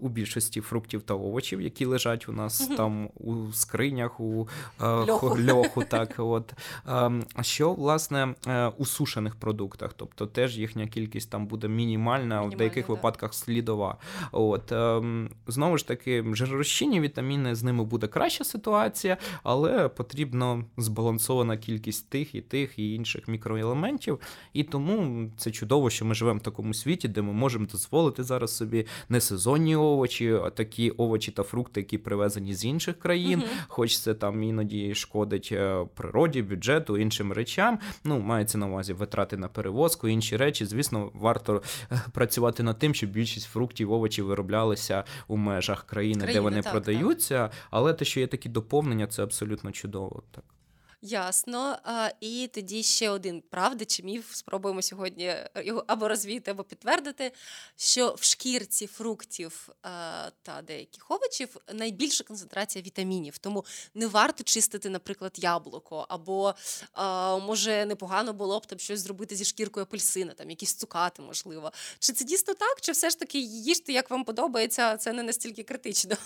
у 0.00 0.08
більшості 0.08 0.60
фруктів 0.60 1.02
та 1.02 1.14
овочів, 1.14 1.60
які 1.60 1.84
лежать 1.84 2.28
у 2.28 2.32
нас 2.32 2.70
там 2.76 3.08
у 3.14 3.52
скринях, 3.52 4.20
у 4.20 4.48
е, 4.80 4.86
льоху. 4.86 5.36
льоху, 5.50 5.84
так 5.84 6.14
от 6.18 6.54
що 7.40 7.72
власне 7.72 8.34
е, 8.46 8.68
у 8.78 8.86
сушених 8.86 9.36
продуктах, 9.36 9.92
тобто 9.96 10.26
теж 10.26 10.58
їхня 10.58 10.86
кількість 10.86 11.30
там 11.30 11.46
буде 11.46 11.68
мінімальна, 11.68 12.42
в 12.42 12.56
деяких 12.56 12.86
да. 12.86 12.92
випадках 12.92 13.34
слідова. 13.34 13.96
От 14.32 14.72
знову 15.46 15.78
ж 15.78 15.88
таки, 15.88 16.24
жиророзчинні 16.32 17.00
вітаміни 17.00 17.54
з 17.54 17.62
ними 17.62 17.84
буде 17.84 18.06
краща 18.06 18.44
ситуація, 18.44 19.16
але 19.42 19.88
потрібно 19.88 20.64
збалансована 20.76 21.56
кількість 21.56 22.10
тих 22.10 22.34
і 22.34 22.40
тих 22.40 22.78
і 22.78 22.94
інших 22.94 23.28
мікроелементів. 23.28 24.20
І 24.52 24.62
тому 24.62 25.30
це 25.36 25.50
чудово, 25.50 25.90
що 25.90 26.04
ми 26.04 26.14
живемо 26.14 26.38
в 26.38 26.42
такому 26.42 26.74
світі, 26.74 27.08
де 27.08 27.22
ми 27.22 27.32
можемо 27.32 27.66
дозволити 27.66 28.22
зараз 28.22 28.56
собі 28.56 28.83
не 29.08 29.20
сезонні 29.20 29.76
овочі, 29.76 30.32
а 30.44 30.50
такі 30.50 30.90
овочі 30.90 31.30
та 31.30 31.42
фрукти, 31.42 31.80
які 31.80 31.98
привезені 31.98 32.54
з 32.54 32.64
інших 32.64 32.98
країн, 32.98 33.38
угу. 33.38 33.48
хоч 33.68 33.98
це 33.98 34.14
там 34.14 34.42
іноді 34.42 34.94
шкодить 34.94 35.48
е, 35.52 35.86
природі, 35.94 36.42
бюджету, 36.42 36.98
іншим 36.98 37.32
речам. 37.32 37.78
Ну, 38.04 38.20
мається 38.20 38.58
на 38.58 38.66
увазі 38.66 38.92
витрати 38.92 39.36
на 39.36 39.48
перевозку, 39.48 40.08
інші 40.08 40.36
речі. 40.36 40.66
Звісно, 40.66 41.10
варто 41.14 41.62
е, 41.92 42.00
працювати 42.12 42.62
над 42.62 42.78
тим, 42.78 42.94
щоб 42.94 43.10
більшість 43.10 43.46
фруктів, 43.46 43.92
овочів 43.92 44.26
вироблялися 44.26 45.04
у 45.28 45.36
межах 45.36 45.82
країни, 45.82 46.20
країни 46.20 46.34
де 46.34 46.40
вони 46.40 46.62
так, 46.62 46.72
продаються. 46.72 47.38
Так. 47.38 47.52
Але 47.70 47.94
те, 47.94 48.04
що 48.04 48.20
є 48.20 48.26
такі 48.26 48.48
доповнення, 48.48 49.06
це 49.06 49.22
абсолютно 49.22 49.72
чудово. 49.72 50.22
Так. 50.30 50.44
Ясно. 51.06 51.78
А, 51.84 52.10
І 52.20 52.50
тоді 52.54 52.82
ще 52.82 53.10
один 53.10 53.42
правда 53.50 53.84
чи 53.84 54.02
міф. 54.02 54.34
Спробуємо 54.34 54.82
сьогодні 54.82 55.36
його 55.56 55.84
або 55.86 56.08
розвіяти, 56.08 56.50
або 56.50 56.64
підтвердити, 56.64 57.32
що 57.76 58.14
в 58.18 58.22
шкірці 58.22 58.86
фруктів 58.86 59.68
а, 59.82 60.30
та 60.42 60.62
деяких 60.62 61.10
овочів 61.10 61.56
найбільша 61.72 62.24
концентрація 62.24 62.84
вітамінів. 62.84 63.38
Тому 63.38 63.64
не 63.94 64.06
варто 64.06 64.44
чистити, 64.44 64.90
наприклад, 64.90 65.32
яблуко, 65.36 66.06
або 66.08 66.54
а, 66.92 67.36
може 67.38 67.86
непогано 67.86 68.32
було 68.32 68.58
б 68.58 68.66
там 68.66 68.78
щось 68.78 69.00
зробити 69.00 69.36
зі 69.36 69.44
шкіркою 69.44 69.82
апельсина, 69.82 70.32
там 70.32 70.50
якісь 70.50 70.74
цукати, 70.74 71.22
можливо. 71.22 71.72
Чи 71.98 72.12
це 72.12 72.24
дійсно 72.24 72.54
так? 72.54 72.80
Чи 72.80 72.92
все 72.92 73.10
ж 73.10 73.18
таки 73.18 73.38
їжте, 73.38 73.92
як 73.92 74.10
вам 74.10 74.24
подобається, 74.24 74.96
це 74.96 75.12
не 75.12 75.22
настільки 75.22 75.62
критично? 75.62 76.16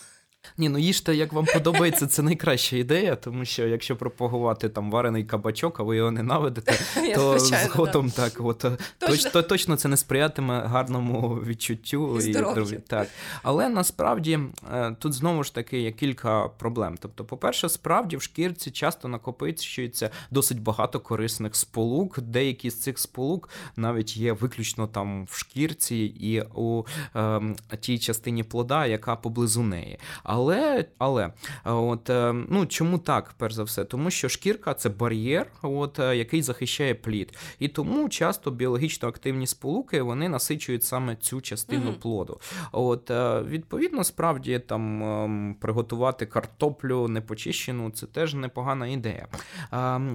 Ні, 0.59 0.69
ну 0.69 0.79
їжте, 0.79 1.15
як 1.15 1.33
вам 1.33 1.45
подобається, 1.55 2.07
це 2.07 2.23
найкраща 2.23 2.77
ідея, 2.77 3.17
тому 3.17 3.45
що 3.45 3.67
якщо 3.67 3.97
пропагувати 3.97 4.69
там 4.69 4.91
варений 4.91 5.25
кабачок, 5.25 5.81
а 5.81 5.83
ви 5.83 5.97
його 5.97 6.11
ненавидите, 6.11 6.79
то 7.15 7.39
згодом 7.39 8.11
так, 8.11 8.33
от 8.39 8.65
точно. 8.99 9.31
То, 9.31 9.43
точно 9.43 9.77
це 9.77 9.89
не 9.89 9.97
сприятиме 9.97 10.61
гарному 10.61 11.35
відчуттю 11.47 12.21
і, 12.21 12.31
і 12.75 12.79
так. 12.87 13.09
Але 13.43 13.69
насправді 13.69 14.39
е, 14.73 14.97
тут 14.99 15.13
знову 15.13 15.45
ж 15.45 15.55
таки 15.55 15.81
є 15.81 15.93
кілька 15.93 16.49
проблем. 16.49 16.97
Тобто, 17.01 17.25
по-перше, 17.25 17.69
справді 17.69 18.17
в 18.17 18.23
шкірці 18.23 18.71
часто 18.71 19.09
накопичується 19.09 20.11
досить 20.31 20.63
багато 20.63 21.01
корисних 21.01 21.57
сполук. 21.57 22.21
Деякі 22.21 22.71
з 22.71 22.81
цих 22.81 22.99
сполук 22.99 23.49
навіть 23.77 24.17
є 24.17 24.33
виключно 24.33 24.87
там 24.87 25.25
в 25.25 25.37
шкірці 25.39 25.97
і 26.21 26.43
у 26.55 26.85
е, 27.17 27.41
тій 27.81 27.99
частині 27.99 28.43
плода, 28.43 28.87
яка 28.87 29.17
поблизу 29.17 29.63
неї. 29.63 29.99
Але 30.29 30.85
але 30.99 31.33
от 31.65 32.11
е, 32.11 32.33
ну 32.49 32.67
чому 32.67 32.99
так, 32.99 33.35
перш 33.39 33.55
за 33.55 33.63
все? 33.63 33.85
Тому 33.85 34.11
що 34.11 34.29
шкірка 34.29 34.75
це 34.75 34.89
бар'єр, 34.89 35.47
от 35.63 35.99
е, 35.99 36.17
який 36.17 36.43
захищає 36.43 36.95
плід. 36.95 37.39
І 37.59 37.69
тому 37.69 38.09
часто 38.09 38.51
біологічно 38.51 39.09
активні 39.09 39.47
сполуки 39.47 40.03
вони 40.03 40.29
насичують 40.29 40.85
саме 40.85 41.17
цю 41.17 41.41
частину 41.41 41.91
mm 41.91 41.99
плоду. 41.99 42.41
От 42.73 43.11
е, 43.11 43.43
Відповідно, 43.43 44.05
справді 44.05 44.59
там 44.59 45.03
ем, 45.03 45.57
приготувати 45.61 46.27
картоплю 46.27 47.09
непочищену 47.09 47.91
це 47.91 48.07
теж 48.07 48.35
непогана 48.35 48.87
ідея. 48.87 49.27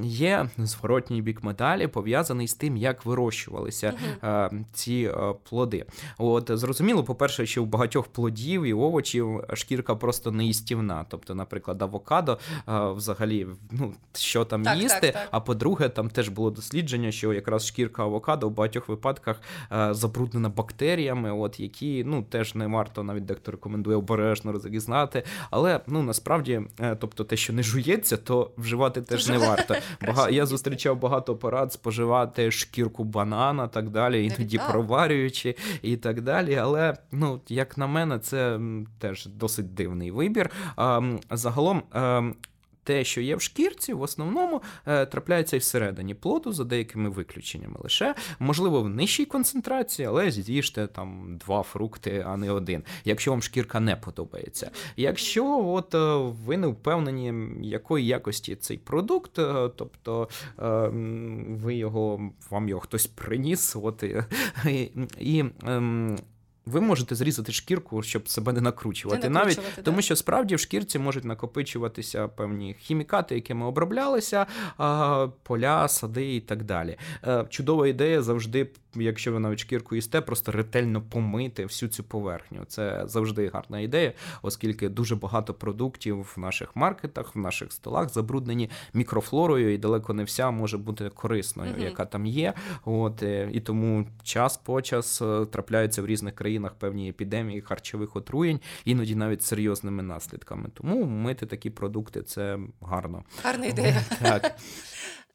Є 0.02 0.50
зворотній 0.58 1.22
бік 1.22 1.44
медалі, 1.44 1.88
пов'язаний 1.88 2.48
з 2.48 2.54
тим, 2.54 2.78
як 2.78 3.06
вирощувалися 3.06 3.94
mm 4.22 4.64
ці 4.74 5.12
плоди. 5.50 5.86
От 6.18 6.52
Зрозуміло, 6.54 7.04
по-перше, 7.04 7.46
що 7.46 7.64
у 7.64 7.66
багатьох 7.66 8.08
плодів 8.08 8.64
і 8.64 8.74
овочів 8.74 9.44
шкірка 9.54 9.96
просто 10.04 10.32
неїстівна. 10.32 11.06
Тобто, 11.10 11.36
наприклад, 11.36 11.82
авокадо 11.82 12.38
взагалі, 12.68 13.48
ну 13.72 13.94
що 14.14 14.46
там 14.46 14.64
так, 14.64 14.78
їсти. 14.78 15.00
Так, 15.02 15.14
так. 15.14 15.28
А 15.32 15.40
по-друге, 15.40 15.90
там 15.90 16.10
теж 16.10 16.30
було 16.30 16.52
дослідження, 16.52 17.12
що 17.12 17.34
якраз 17.34 17.68
шкірка 17.68 18.04
авокадо 18.04 18.50
в 18.50 18.52
багатьох 18.52 18.90
випадках 18.90 19.42
забруднена 19.92 20.50
бактеріями, 20.50 21.32
от 21.32 21.60
які 21.60 22.04
ну 22.04 22.24
теж 22.24 22.56
не 22.56 22.68
варто, 22.68 23.04
навіть 23.04 23.26
дехто 23.26 23.52
рекомендує 23.52 23.98
обережно 23.98 24.52
розрізнати. 24.52 25.24
Але 25.52 25.80
ну 25.88 26.04
насправді, 26.04 26.62
е, 26.80 26.96
тобто, 26.96 27.24
те, 27.24 27.38
що 27.38 27.54
не 27.54 27.64
жується, 27.64 28.18
то 28.18 28.52
вживати 28.58 29.02
теж 29.02 29.28
не 29.28 29.38
варто. 29.38 29.76
Бага... 30.08 30.30
Я 30.30 30.46
зустрічав 30.46 31.00
багато 31.00 31.36
порад 31.36 31.74
споживати 31.74 32.52
шкірку 32.52 33.04
банана, 33.04 33.68
так 33.68 33.90
далі, 33.90 34.26
іноді 34.26 34.60
проварюючи 34.72 35.56
і 35.82 35.98
так 35.98 36.22
далі. 36.22 36.56
Але 36.56 36.98
ну, 37.12 37.42
як 37.48 37.78
на 37.78 37.88
мене, 37.88 38.20
це 38.20 38.60
теж 39.00 39.26
досить 39.26 39.74
дивно 39.74 39.93
дивний 39.94 40.12
вибір. 40.12 40.50
Загалом. 41.32 41.84
Те, 42.86 43.04
що 43.04 43.22
є 43.22 43.36
в 43.36 43.42
шкірці, 43.42 43.94
в 43.94 44.02
основному 44.02 44.62
е, 44.88 45.06
трапляється 45.06 45.56
і 45.56 45.60
всередині 45.60 46.14
плоду 46.14 46.52
за 46.52 46.64
деякими 46.64 47.10
виключеннями. 47.10 47.76
Лише 47.84 48.16
можливо 48.40 48.82
в 48.82 48.90
нижчій 48.90 49.26
концентрації, 49.26 50.08
але 50.08 50.32
з'їжте 50.32 50.88
там 50.88 51.38
два 51.46 51.64
фрукти, 51.64 52.26
а 52.28 52.38
не 52.38 52.52
один. 52.52 52.84
Якщо 53.06 53.32
вам 53.32 53.42
шкірка 53.42 53.80
не 53.80 53.96
подобається. 53.96 54.72
Якщо 54.98 55.68
от 55.68 55.96
е, 55.96 56.34
ви 56.46 56.58
не 56.58 56.68
впевнені, 56.68 57.34
якої 57.68 58.06
якості 58.06 58.56
цей 58.56 58.78
продукт, 58.78 59.40
е, 59.40 59.70
тобто 59.76 60.30
ви 61.48 61.76
його 61.76 62.32
вам 62.50 62.70
його 62.70 62.82
хтось 62.82 63.08
приніс, 63.08 63.76
от 63.76 64.04
і, 64.66 64.92
і 65.20 65.44
ем, 65.66 66.18
ви 66.66 66.82
можете 66.82 67.16
зрізати 67.16 67.52
шкірку, 67.52 68.04
щоб 68.04 68.30
себе 68.30 68.54
не 68.54 68.62
накручувати, 68.62 69.30
не 69.30 69.40
навіть 69.40 69.60
да. 69.76 69.82
тому, 69.82 70.02
що 70.02 70.16
справді 70.16 70.56
в 70.56 70.60
шкірці 70.60 71.00
можуть 71.00 71.24
накопичуватися 71.24 72.28
певні 72.28 72.76
хімікати, 72.80 73.36
якими 73.36 73.66
оброблялися, 73.66 74.46
поля, 75.44 75.88
сади 75.88 76.36
і 76.36 76.42
так 76.42 76.64
далі. 76.64 76.98
Е, 77.28 77.46
чудова 77.50 77.88
ідея 77.88 78.22
завжди 78.22 78.68
якщо 78.96 79.34
ви 79.34 79.40
навіть 79.40 79.60
шкірку 79.60 79.96
їсте, 79.96 80.22
просто 80.22 80.52
ретельно 80.52 81.02
помити 81.02 81.64
всю 81.66 81.90
цю 81.90 82.04
поверхню. 82.04 82.66
Це 82.68 83.04
завжди 83.06 83.48
гарна 83.54 83.80
ідея, 83.80 84.14
оскільки 84.42 84.90
дуже 84.90 85.16
багато 85.16 85.54
продуктів 85.54 86.34
в 86.36 86.40
наших 86.40 86.76
маркетах, 86.76 87.36
в 87.36 87.40
наших 87.40 87.72
столах 87.72 88.10
забруднені 88.10 88.70
мікрофлорою, 88.94 89.74
і 89.74 89.78
далеко 89.78 90.14
не 90.14 90.24
вся 90.24 90.52
може 90.52 90.78
бути 90.78 91.10
корисною, 91.10 91.74
mm 91.74 91.84
яка 91.84 92.06
там 92.06 92.26
є. 92.26 92.54
От 92.86 93.24
е, 93.24 93.50
і 93.54 93.60
тому 93.60 94.08
час 94.24 94.58
по 94.58 94.82
час 94.82 95.22
е, 95.22 95.46
трапляються 95.46 96.02
в 96.02 96.06
різних 96.06 96.36
країнах 96.36 96.53
певні 96.60 97.10
епідемії 97.10 97.62
харчових 97.62 98.16
отруєнь, 98.16 98.60
іноді 98.86 99.16
навіть 99.16 99.44
серйозними 99.44 100.04
наслідками. 100.04 100.70
Тому 100.74 101.06
мити 101.06 101.46
такі 101.46 101.70
продукти 101.70 102.24
це 102.24 102.60
гарно. 102.82 103.24
Гарна 103.44 103.66
ідея. 103.66 104.04
Так. 104.22 104.56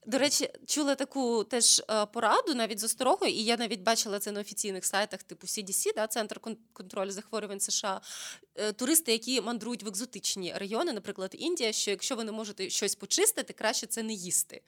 До 0.08 0.18
речі, 0.18 0.50
чула 0.66 0.94
таку 0.94 1.44
теж 1.44 1.82
е, 1.90 2.06
пораду 2.06 2.54
навіть 2.54 2.78
з 2.78 2.84
осторогою, 2.84 3.32
і 3.32 3.44
я 3.44 3.56
навіть 3.56 3.82
бачила 3.82 4.18
це 4.18 4.32
на 4.32 4.40
офіційних 4.40 4.84
сайтах, 4.84 5.22
типу 5.22 5.46
CDC, 5.46 5.94
да, 5.96 6.06
Центр 6.06 6.40
контролю 6.72 7.10
захворювань 7.10 7.60
США. 7.60 8.00
Е, 8.54 8.72
туристи, 8.72 9.12
які 9.12 9.40
мандрують 9.40 9.82
в 9.82 9.88
екзотичні 9.88 10.54
райони, 10.56 10.92
наприклад, 10.92 11.34
Індія, 11.38 11.72
що 11.72 11.90
якщо 11.90 12.16
ви 12.16 12.24
не 12.24 12.32
можете 12.32 12.70
щось 12.70 12.94
почистити, 12.94 13.52
краще 13.52 13.86
це 13.86 14.02
не 14.02 14.12
їсти. 14.12 14.62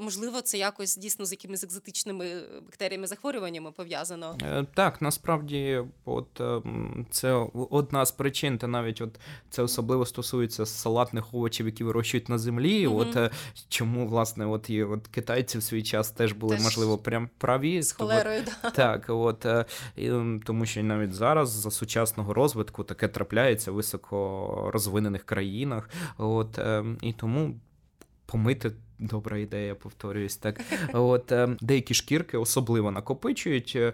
Можливо, 0.00 0.40
це 0.40 0.58
якось 0.58 0.96
дійсно 0.96 1.26
з 1.26 1.32
якимись 1.32 1.64
екзотичними 1.64 2.42
бактеріями 2.62 3.06
захворюваннями 3.06 3.72
пов'язано. 3.72 4.38
Е, 4.42 4.66
так, 4.74 5.02
насправді, 5.02 5.82
от 6.04 6.40
це 7.10 7.32
одна 7.70 8.06
з 8.06 8.12
причин, 8.12 8.58
та 8.58 8.66
навіть 8.66 9.00
от 9.00 9.20
це 9.50 9.62
особливо 9.62 10.06
стосується 10.06 10.66
салатних 10.66 11.34
овочів, 11.34 11.66
які 11.66 11.84
вирощують 11.84 12.28
на 12.28 12.38
землі. 12.38 12.88
Mm-hmm. 12.88 13.24
От 13.24 13.32
чому 13.68 14.08
власне 14.08 14.46
от 14.46 14.63
от 14.64 14.70
і 14.70 14.82
от 14.82 15.06
китайці 15.06 15.58
в 15.58 15.62
свій 15.62 15.82
час 15.82 16.10
теж 16.10 16.32
були, 16.32 16.56
теж 16.56 16.64
можливо, 16.64 16.98
прям 16.98 17.28
праві. 17.38 17.82
З 17.82 17.92
холерою, 17.92 18.42
да. 18.62 18.70
Так, 18.70 19.04
от 19.08 19.46
і, 19.96 20.10
тому 20.44 20.66
що 20.66 20.82
навіть 20.82 21.14
зараз 21.14 21.50
за 21.50 21.70
сучасного 21.70 22.34
розвитку 22.34 22.84
таке 22.84 23.08
трапляється 23.08 23.72
в 23.72 23.74
високо 23.74 24.70
розвинених 24.72 25.24
країнах. 25.24 25.90
От 26.18 26.58
і 27.02 27.12
тому 27.12 27.60
помити 28.26 28.72
Добра 28.98 29.38
ідея, 29.38 29.74
повторююсь 29.74 30.36
так. 30.36 30.60
От 30.92 31.32
е, 31.32 31.56
деякі 31.60 31.94
шкірки 31.94 32.38
особливо 32.38 32.90
накопичують 32.90 33.72
е, 33.76 33.92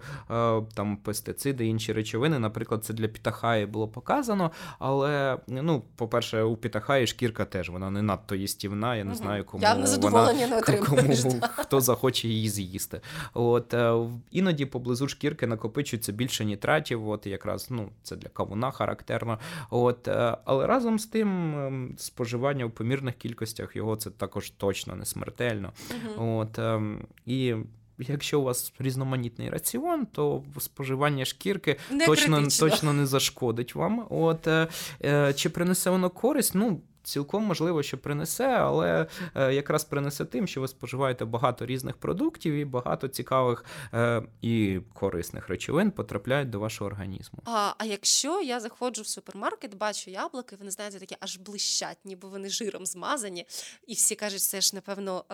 там 0.75 0.97
пестициди, 0.97 1.67
інші 1.67 1.93
речовини. 1.93 2.39
Наприклад, 2.39 2.85
це 2.85 2.95
для 2.95 3.09
пітахаї 3.09 3.67
було 3.67 3.89
показано. 3.89 4.51
Але 4.79 5.39
ну, 5.49 5.83
по-перше, 5.97 6.43
у 6.43 6.57
пітахаї 6.57 7.07
шкірка 7.07 7.45
теж 7.45 7.71
вона 7.71 7.91
не 7.91 8.03
надто 8.03 8.35
їстівна. 8.35 8.97
Я 8.97 9.05
не 9.05 9.15
знаю, 9.15 9.45
кому 9.45 9.65
задоволення 9.87 10.47
вона, 10.47 10.63
не 10.69 10.77
кому 10.87 11.15
хто 11.57 11.81
захоче 11.81 12.29
її 12.29 12.49
з'їсти. 12.49 13.01
От 13.35 13.75
е, 13.75 13.95
іноді 14.31 14.67
поблизу 14.67 15.09
шкірки 15.09 15.47
накопичується 15.47 16.13
більше 16.13 16.45
нітратів. 16.45 17.09
От 17.09 17.27
якраз 17.27 17.67
ну 17.71 17.89
це 18.03 18.17
для 18.17 18.29
кавуна 18.29 18.71
характерно. 18.71 19.39
От, 19.71 20.09
але 20.45 20.67
разом 20.67 20.99
з 20.99 21.07
тим 21.07 21.59
ем, 21.59 21.95
споживання 21.99 22.67
в 22.67 22.71
помірних 22.71 23.15
кількостях 23.15 23.77
його 23.77 23.97
це 23.97 24.11
також 24.11 24.51
точно 24.51 24.90
не 24.97 25.05
смертельно. 25.05 25.73
Угу. 25.91 26.39
От, 26.39 26.59
ем, 26.59 27.07
І 27.27 27.55
якщо 27.99 28.41
у 28.41 28.43
вас 28.43 28.73
різноманітний 28.79 29.51
раціон, 29.51 30.07
то 30.07 30.43
споживання 30.59 31.25
шкірки 31.25 31.77
не 31.91 32.07
точно 32.07 32.49
точно 32.61 32.93
не 32.93 33.07
зашкодить 33.07 33.75
вам. 33.75 34.07
От, 34.11 34.47
е, 34.47 34.69
е, 35.05 35.33
Чи 35.33 35.51
принесе 35.51 35.91
воно 35.91 36.11
користь? 36.11 36.55
Ну, 36.55 36.81
Цілком 37.11 37.45
можливо, 37.45 37.83
що 37.83 37.99
принесе, 37.99 38.49
але 38.49 39.07
е, 39.35 39.55
якраз 39.55 39.85
принесе 39.85 40.25
тим, 40.25 40.47
що 40.47 40.61
ви 40.61 40.69
споживаєте 40.69 41.25
багато 41.25 41.67
різних 41.67 41.97
продуктів 41.97 42.55
і 42.55 42.65
багато 42.65 43.09
цікавих 43.09 43.65
е, 43.95 44.23
і 44.43 44.81
корисних 44.95 45.49
речовин 45.49 45.91
потрапляють 45.91 46.51
до 46.51 46.61
вашого 46.61 46.91
організму. 46.91 47.39
А 47.45 47.73
а 47.79 47.85
якщо 47.85 48.43
я 48.43 48.61
заходжу 48.61 49.03
в 49.03 49.07
супермаркет, 49.07 49.77
бачу 49.77 50.11
яблуки, 50.11 50.57
вони 50.57 50.71
знаєте, 50.71 50.99
такі 50.99 51.17
аж 51.21 51.37
блищать, 51.37 51.99
ніби 52.05 52.29
вони 52.29 52.49
жиром 52.49 52.87
змазані, 52.87 53.47
і 53.87 53.95
всі 53.95 54.15
кажуть, 54.15 54.41
це 54.43 54.61
ж 54.61 54.71
напевно. 54.75 55.25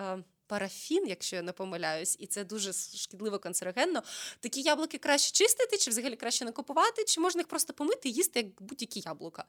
Парафін, 0.47 1.07
якщо 1.07 1.35
я 1.35 1.41
не 1.41 1.51
помиляюсь, 1.51 2.17
і 2.19 2.27
це 2.27 2.43
дуже 2.43 2.73
шкідливо 2.73 3.39
канцерогенно. 3.39 4.01
Такі 4.39 4.61
яблуки 4.61 4.97
краще 4.97 5.31
чистити, 5.31 5.77
чи 5.77 5.91
взагалі 5.91 6.15
краще 6.15 6.45
не 6.45 6.51
купувати, 6.51 7.03
чи 7.07 7.21
можна 7.21 7.39
їх 7.39 7.47
просто 7.47 7.73
помити 7.73 8.09
і 8.09 8.11
їсти 8.11 8.39
як 8.39 8.47
будь-які 8.59 9.03
яблука? 9.05 9.43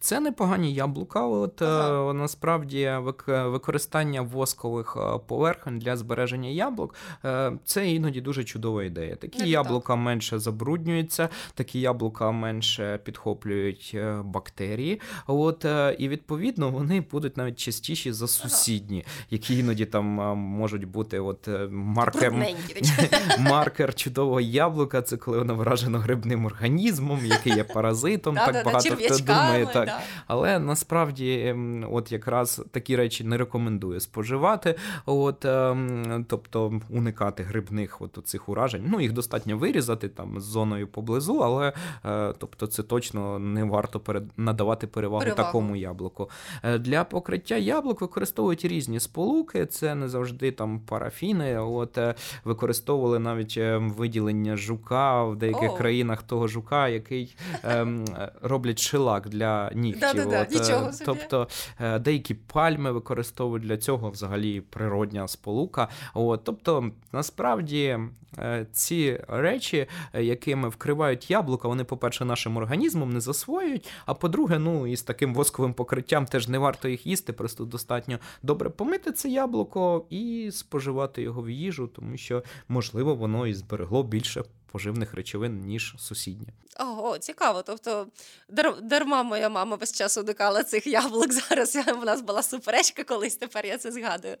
Це 0.00 0.20
непогані 0.20 0.74
яблука. 0.74 1.26
От 1.26 1.62
ага. 1.62 2.10
Е, 2.10 2.14
насправді 2.14 2.92
використання 3.28 4.22
воскових 4.22 4.96
е, 4.96 5.18
поверхонь 5.26 5.78
для 5.78 5.96
збереження 5.96 6.48
яблук 6.48 6.94
е, 7.24 7.52
це 7.64 7.90
іноді 7.90 8.20
дуже 8.20 8.44
чудова 8.44 8.84
ідея. 8.84 9.16
Такі 9.16 9.38
не 9.38 9.48
яблука 9.48 9.92
так. 9.92 10.02
менше 10.02 10.38
забруднюються, 10.38 11.28
такі 11.54 11.80
яблука 11.80 12.30
менше 12.30 12.98
підхоплюють 13.04 13.96
бактерії. 14.24 15.00
От 15.26 15.64
і 15.98 16.08
відповідно 16.08 16.70
вони 16.70 17.00
будуть 17.00 17.36
навіть 17.36 17.58
частіші 17.58 18.12
за 18.12 18.28
сусідні, 18.28 19.04
які 19.30 19.58
іноді 19.58 19.83
іноді 19.84 19.92
там 19.92 20.38
можуть 20.38 20.84
бути 20.84 21.20
от 21.20 21.48
е, 21.48 21.68
маркер 21.70 22.34
маркер 23.38 23.94
чудового 23.94 24.40
яблука, 24.40 25.02
це 25.02 25.16
коли 25.16 25.38
воно 25.38 25.54
вражено 25.54 25.98
грибним 25.98 26.46
організмом, 26.46 27.20
який 27.26 27.56
є 27.56 27.64
паразитом. 27.64 28.34
Так 28.34 28.64
багато 28.64 28.96
хто 28.96 29.18
думає. 29.18 29.66
так. 29.72 29.88
Але 30.26 30.58
насправді, 30.58 31.56
от 31.90 32.12
якраз 32.12 32.62
такі 32.70 32.96
речі 32.96 33.24
не 33.24 33.36
рекомендую 33.36 34.00
споживати, 34.00 34.74
от 35.06 35.44
ем, 35.44 36.24
тобто 36.28 36.80
уникати 36.90 37.42
грибних 37.42 38.00
от 38.02 38.18
цих 38.24 38.48
уражень. 38.48 38.84
Ну, 38.86 39.00
їх 39.00 39.12
достатньо 39.12 39.58
вирізати 39.58 40.08
там 40.08 40.40
з 40.40 40.44
зоною 40.44 40.88
поблизу, 40.88 41.38
але 41.38 41.72
е, 42.04 42.34
тобто 42.38 42.66
це 42.66 42.82
точно 42.82 43.38
не 43.38 43.64
варто 43.64 44.00
надавати 44.36 44.86
перевагу, 44.86 45.20
перевагу 45.20 45.42
такому 45.42 45.76
яблуку. 45.76 46.30
Е, 46.62 46.78
для 46.78 47.04
покриття 47.04 47.56
яблук 47.56 48.00
використовують 48.00 48.64
різні 48.64 49.00
сполуки 49.00 49.66
це 49.74 49.94
не 49.94 50.08
завжди 50.08 50.50
там 50.50 50.80
парафіни. 50.80 51.58
От 51.58 51.98
е, 51.98 52.14
використовували 52.44 53.18
навіть 53.18 53.54
е, 53.56 53.76
виділення 53.76 54.56
жука 54.56 55.24
в 55.24 55.36
деяких 55.36 55.70
oh. 55.70 55.76
країнах 55.76 56.22
того 56.22 56.48
жука, 56.48 56.88
який 56.88 57.36
ем, 57.62 58.04
роблять 58.42 58.78
шилак 58.78 59.28
для 59.28 59.70
нігтів. 59.74 60.28
От, 60.28 60.50
Нічого 60.50 60.92
собі. 60.92 61.04
Тобто 61.06 61.48
деякі 62.00 62.34
пальми 62.34 62.92
використовують 62.92 63.64
для 63.64 63.76
цього 63.76 64.10
взагалі 64.10 64.60
природня 64.60 65.28
сполука. 65.28 65.88
От, 66.14 66.44
Тобто, 66.44 66.90
насправді 67.12 67.98
ці 68.72 69.20
речі, 69.28 69.86
якими 70.14 70.68
вкривають 70.68 71.30
яблука, 71.30 71.68
вони, 71.68 71.84
по-перше, 71.84 72.24
нашим 72.24 72.56
організмом 72.56 73.12
не 73.12 73.20
засвоюють. 73.20 73.88
А 74.06 74.14
по-друге, 74.14 74.58
ну 74.58 74.86
і 74.86 74.96
з 74.96 75.02
таким 75.02 75.34
восковим 75.34 75.74
покриттям 75.74 76.26
теж 76.26 76.48
не 76.48 76.58
варто 76.58 76.88
їх 76.88 77.06
їсти, 77.06 77.32
просто 77.32 77.64
достатньо 77.64 78.18
добре 78.42 78.70
помити 78.70 79.12
це 79.12 79.28
яблуко 79.28 79.63
яблуко 79.64 80.06
і 80.10 80.50
споживати 80.52 81.22
його 81.22 81.42
в 81.42 81.50
їжу, 81.50 81.86
тому 81.86 82.16
що, 82.16 82.42
можливо, 82.68 83.14
воно 83.14 83.46
і 83.46 83.54
зберегло 83.54 84.02
більше 84.02 84.42
поживних 84.74 85.14
речовин, 85.14 85.60
ніж 85.60 85.94
сусіднє. 85.98 86.48
Ого, 86.80 87.18
цікаво. 87.18 87.62
Тобто 87.62 88.06
дарма 88.82 89.22
моя 89.22 89.48
мама 89.48 89.76
весь 89.76 89.92
час 89.92 90.16
уникала 90.18 90.64
цих 90.64 90.86
яблук. 90.86 91.32
Зараз 91.48 91.76
у 91.76 92.04
нас 92.04 92.20
була 92.20 92.42
суперечка 92.42 93.04
колись, 93.04 93.36
тепер 93.36 93.66
я 93.66 93.78
це 93.78 93.92
згадую. 93.92 94.36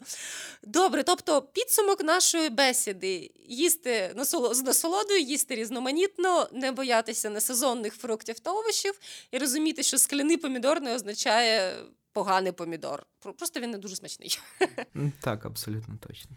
Добре, 0.62 1.02
тобто 1.02 1.42
підсумок 1.42 2.04
нашої 2.04 2.50
бесіди: 2.50 3.30
їсти 3.48 4.14
з 4.52 4.62
насолодою, 4.62 5.20
їсти 5.20 5.54
різноманітно, 5.54 6.48
не 6.52 6.72
боятися 6.72 7.30
несезонних 7.30 7.94
фруктів 7.94 8.40
та 8.40 8.50
овочів 8.50 9.00
і 9.30 9.38
розуміти, 9.38 9.82
що 9.82 9.98
скляний 9.98 10.36
помідор 10.36 10.80
не 10.80 10.94
означає 10.94 11.76
поганий 12.12 12.52
помідор. 12.52 13.06
Просто 13.38 13.60
він 13.60 13.70
не 13.70 13.78
дуже 13.78 13.96
смачний. 13.96 14.38
Так, 15.20 15.46
абсолютно 15.46 15.98
точно. 16.08 16.30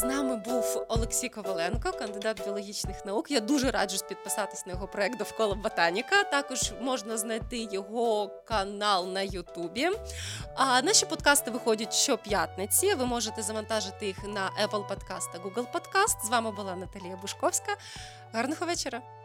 З 0.00 0.04
нами 0.04 0.36
був 0.36 0.86
Олексій 0.88 1.28
Коваленко, 1.28 1.92
кандидат 1.92 2.44
біологічних 2.44 3.04
наук. 3.06 3.30
Я 3.30 3.40
дуже 3.40 3.70
раджу 3.70 3.96
підписатись 4.08 4.66
на 4.66 4.72
його 4.72 4.88
проект 4.88 5.18
довкола 5.18 5.54
ботаніка. 5.54 6.24
Також 6.24 6.72
можна 6.80 7.16
знайти 7.16 7.68
його 7.72 8.30
канал 8.44 9.08
на 9.08 9.20
Ютубі. 9.22 9.90
А 10.54 10.82
наші 10.82 11.06
подкасти 11.06 11.50
виходять 11.50 11.94
щоп'ятниці. 11.94 12.94
Ви 12.94 13.06
можете 13.06 13.42
завантажити 13.42 14.06
їх 14.06 14.24
на 14.24 14.50
Apple 14.66 14.88
Podcast 14.88 15.32
та 15.32 15.38
Google 15.38 15.66
Podcast. 15.72 16.26
З 16.26 16.28
вами 16.28 16.50
була 16.50 16.76
Наталія 16.76 17.16
Бушковська. 17.16 17.76
Гарного 18.32 18.66
вечора. 18.66 19.19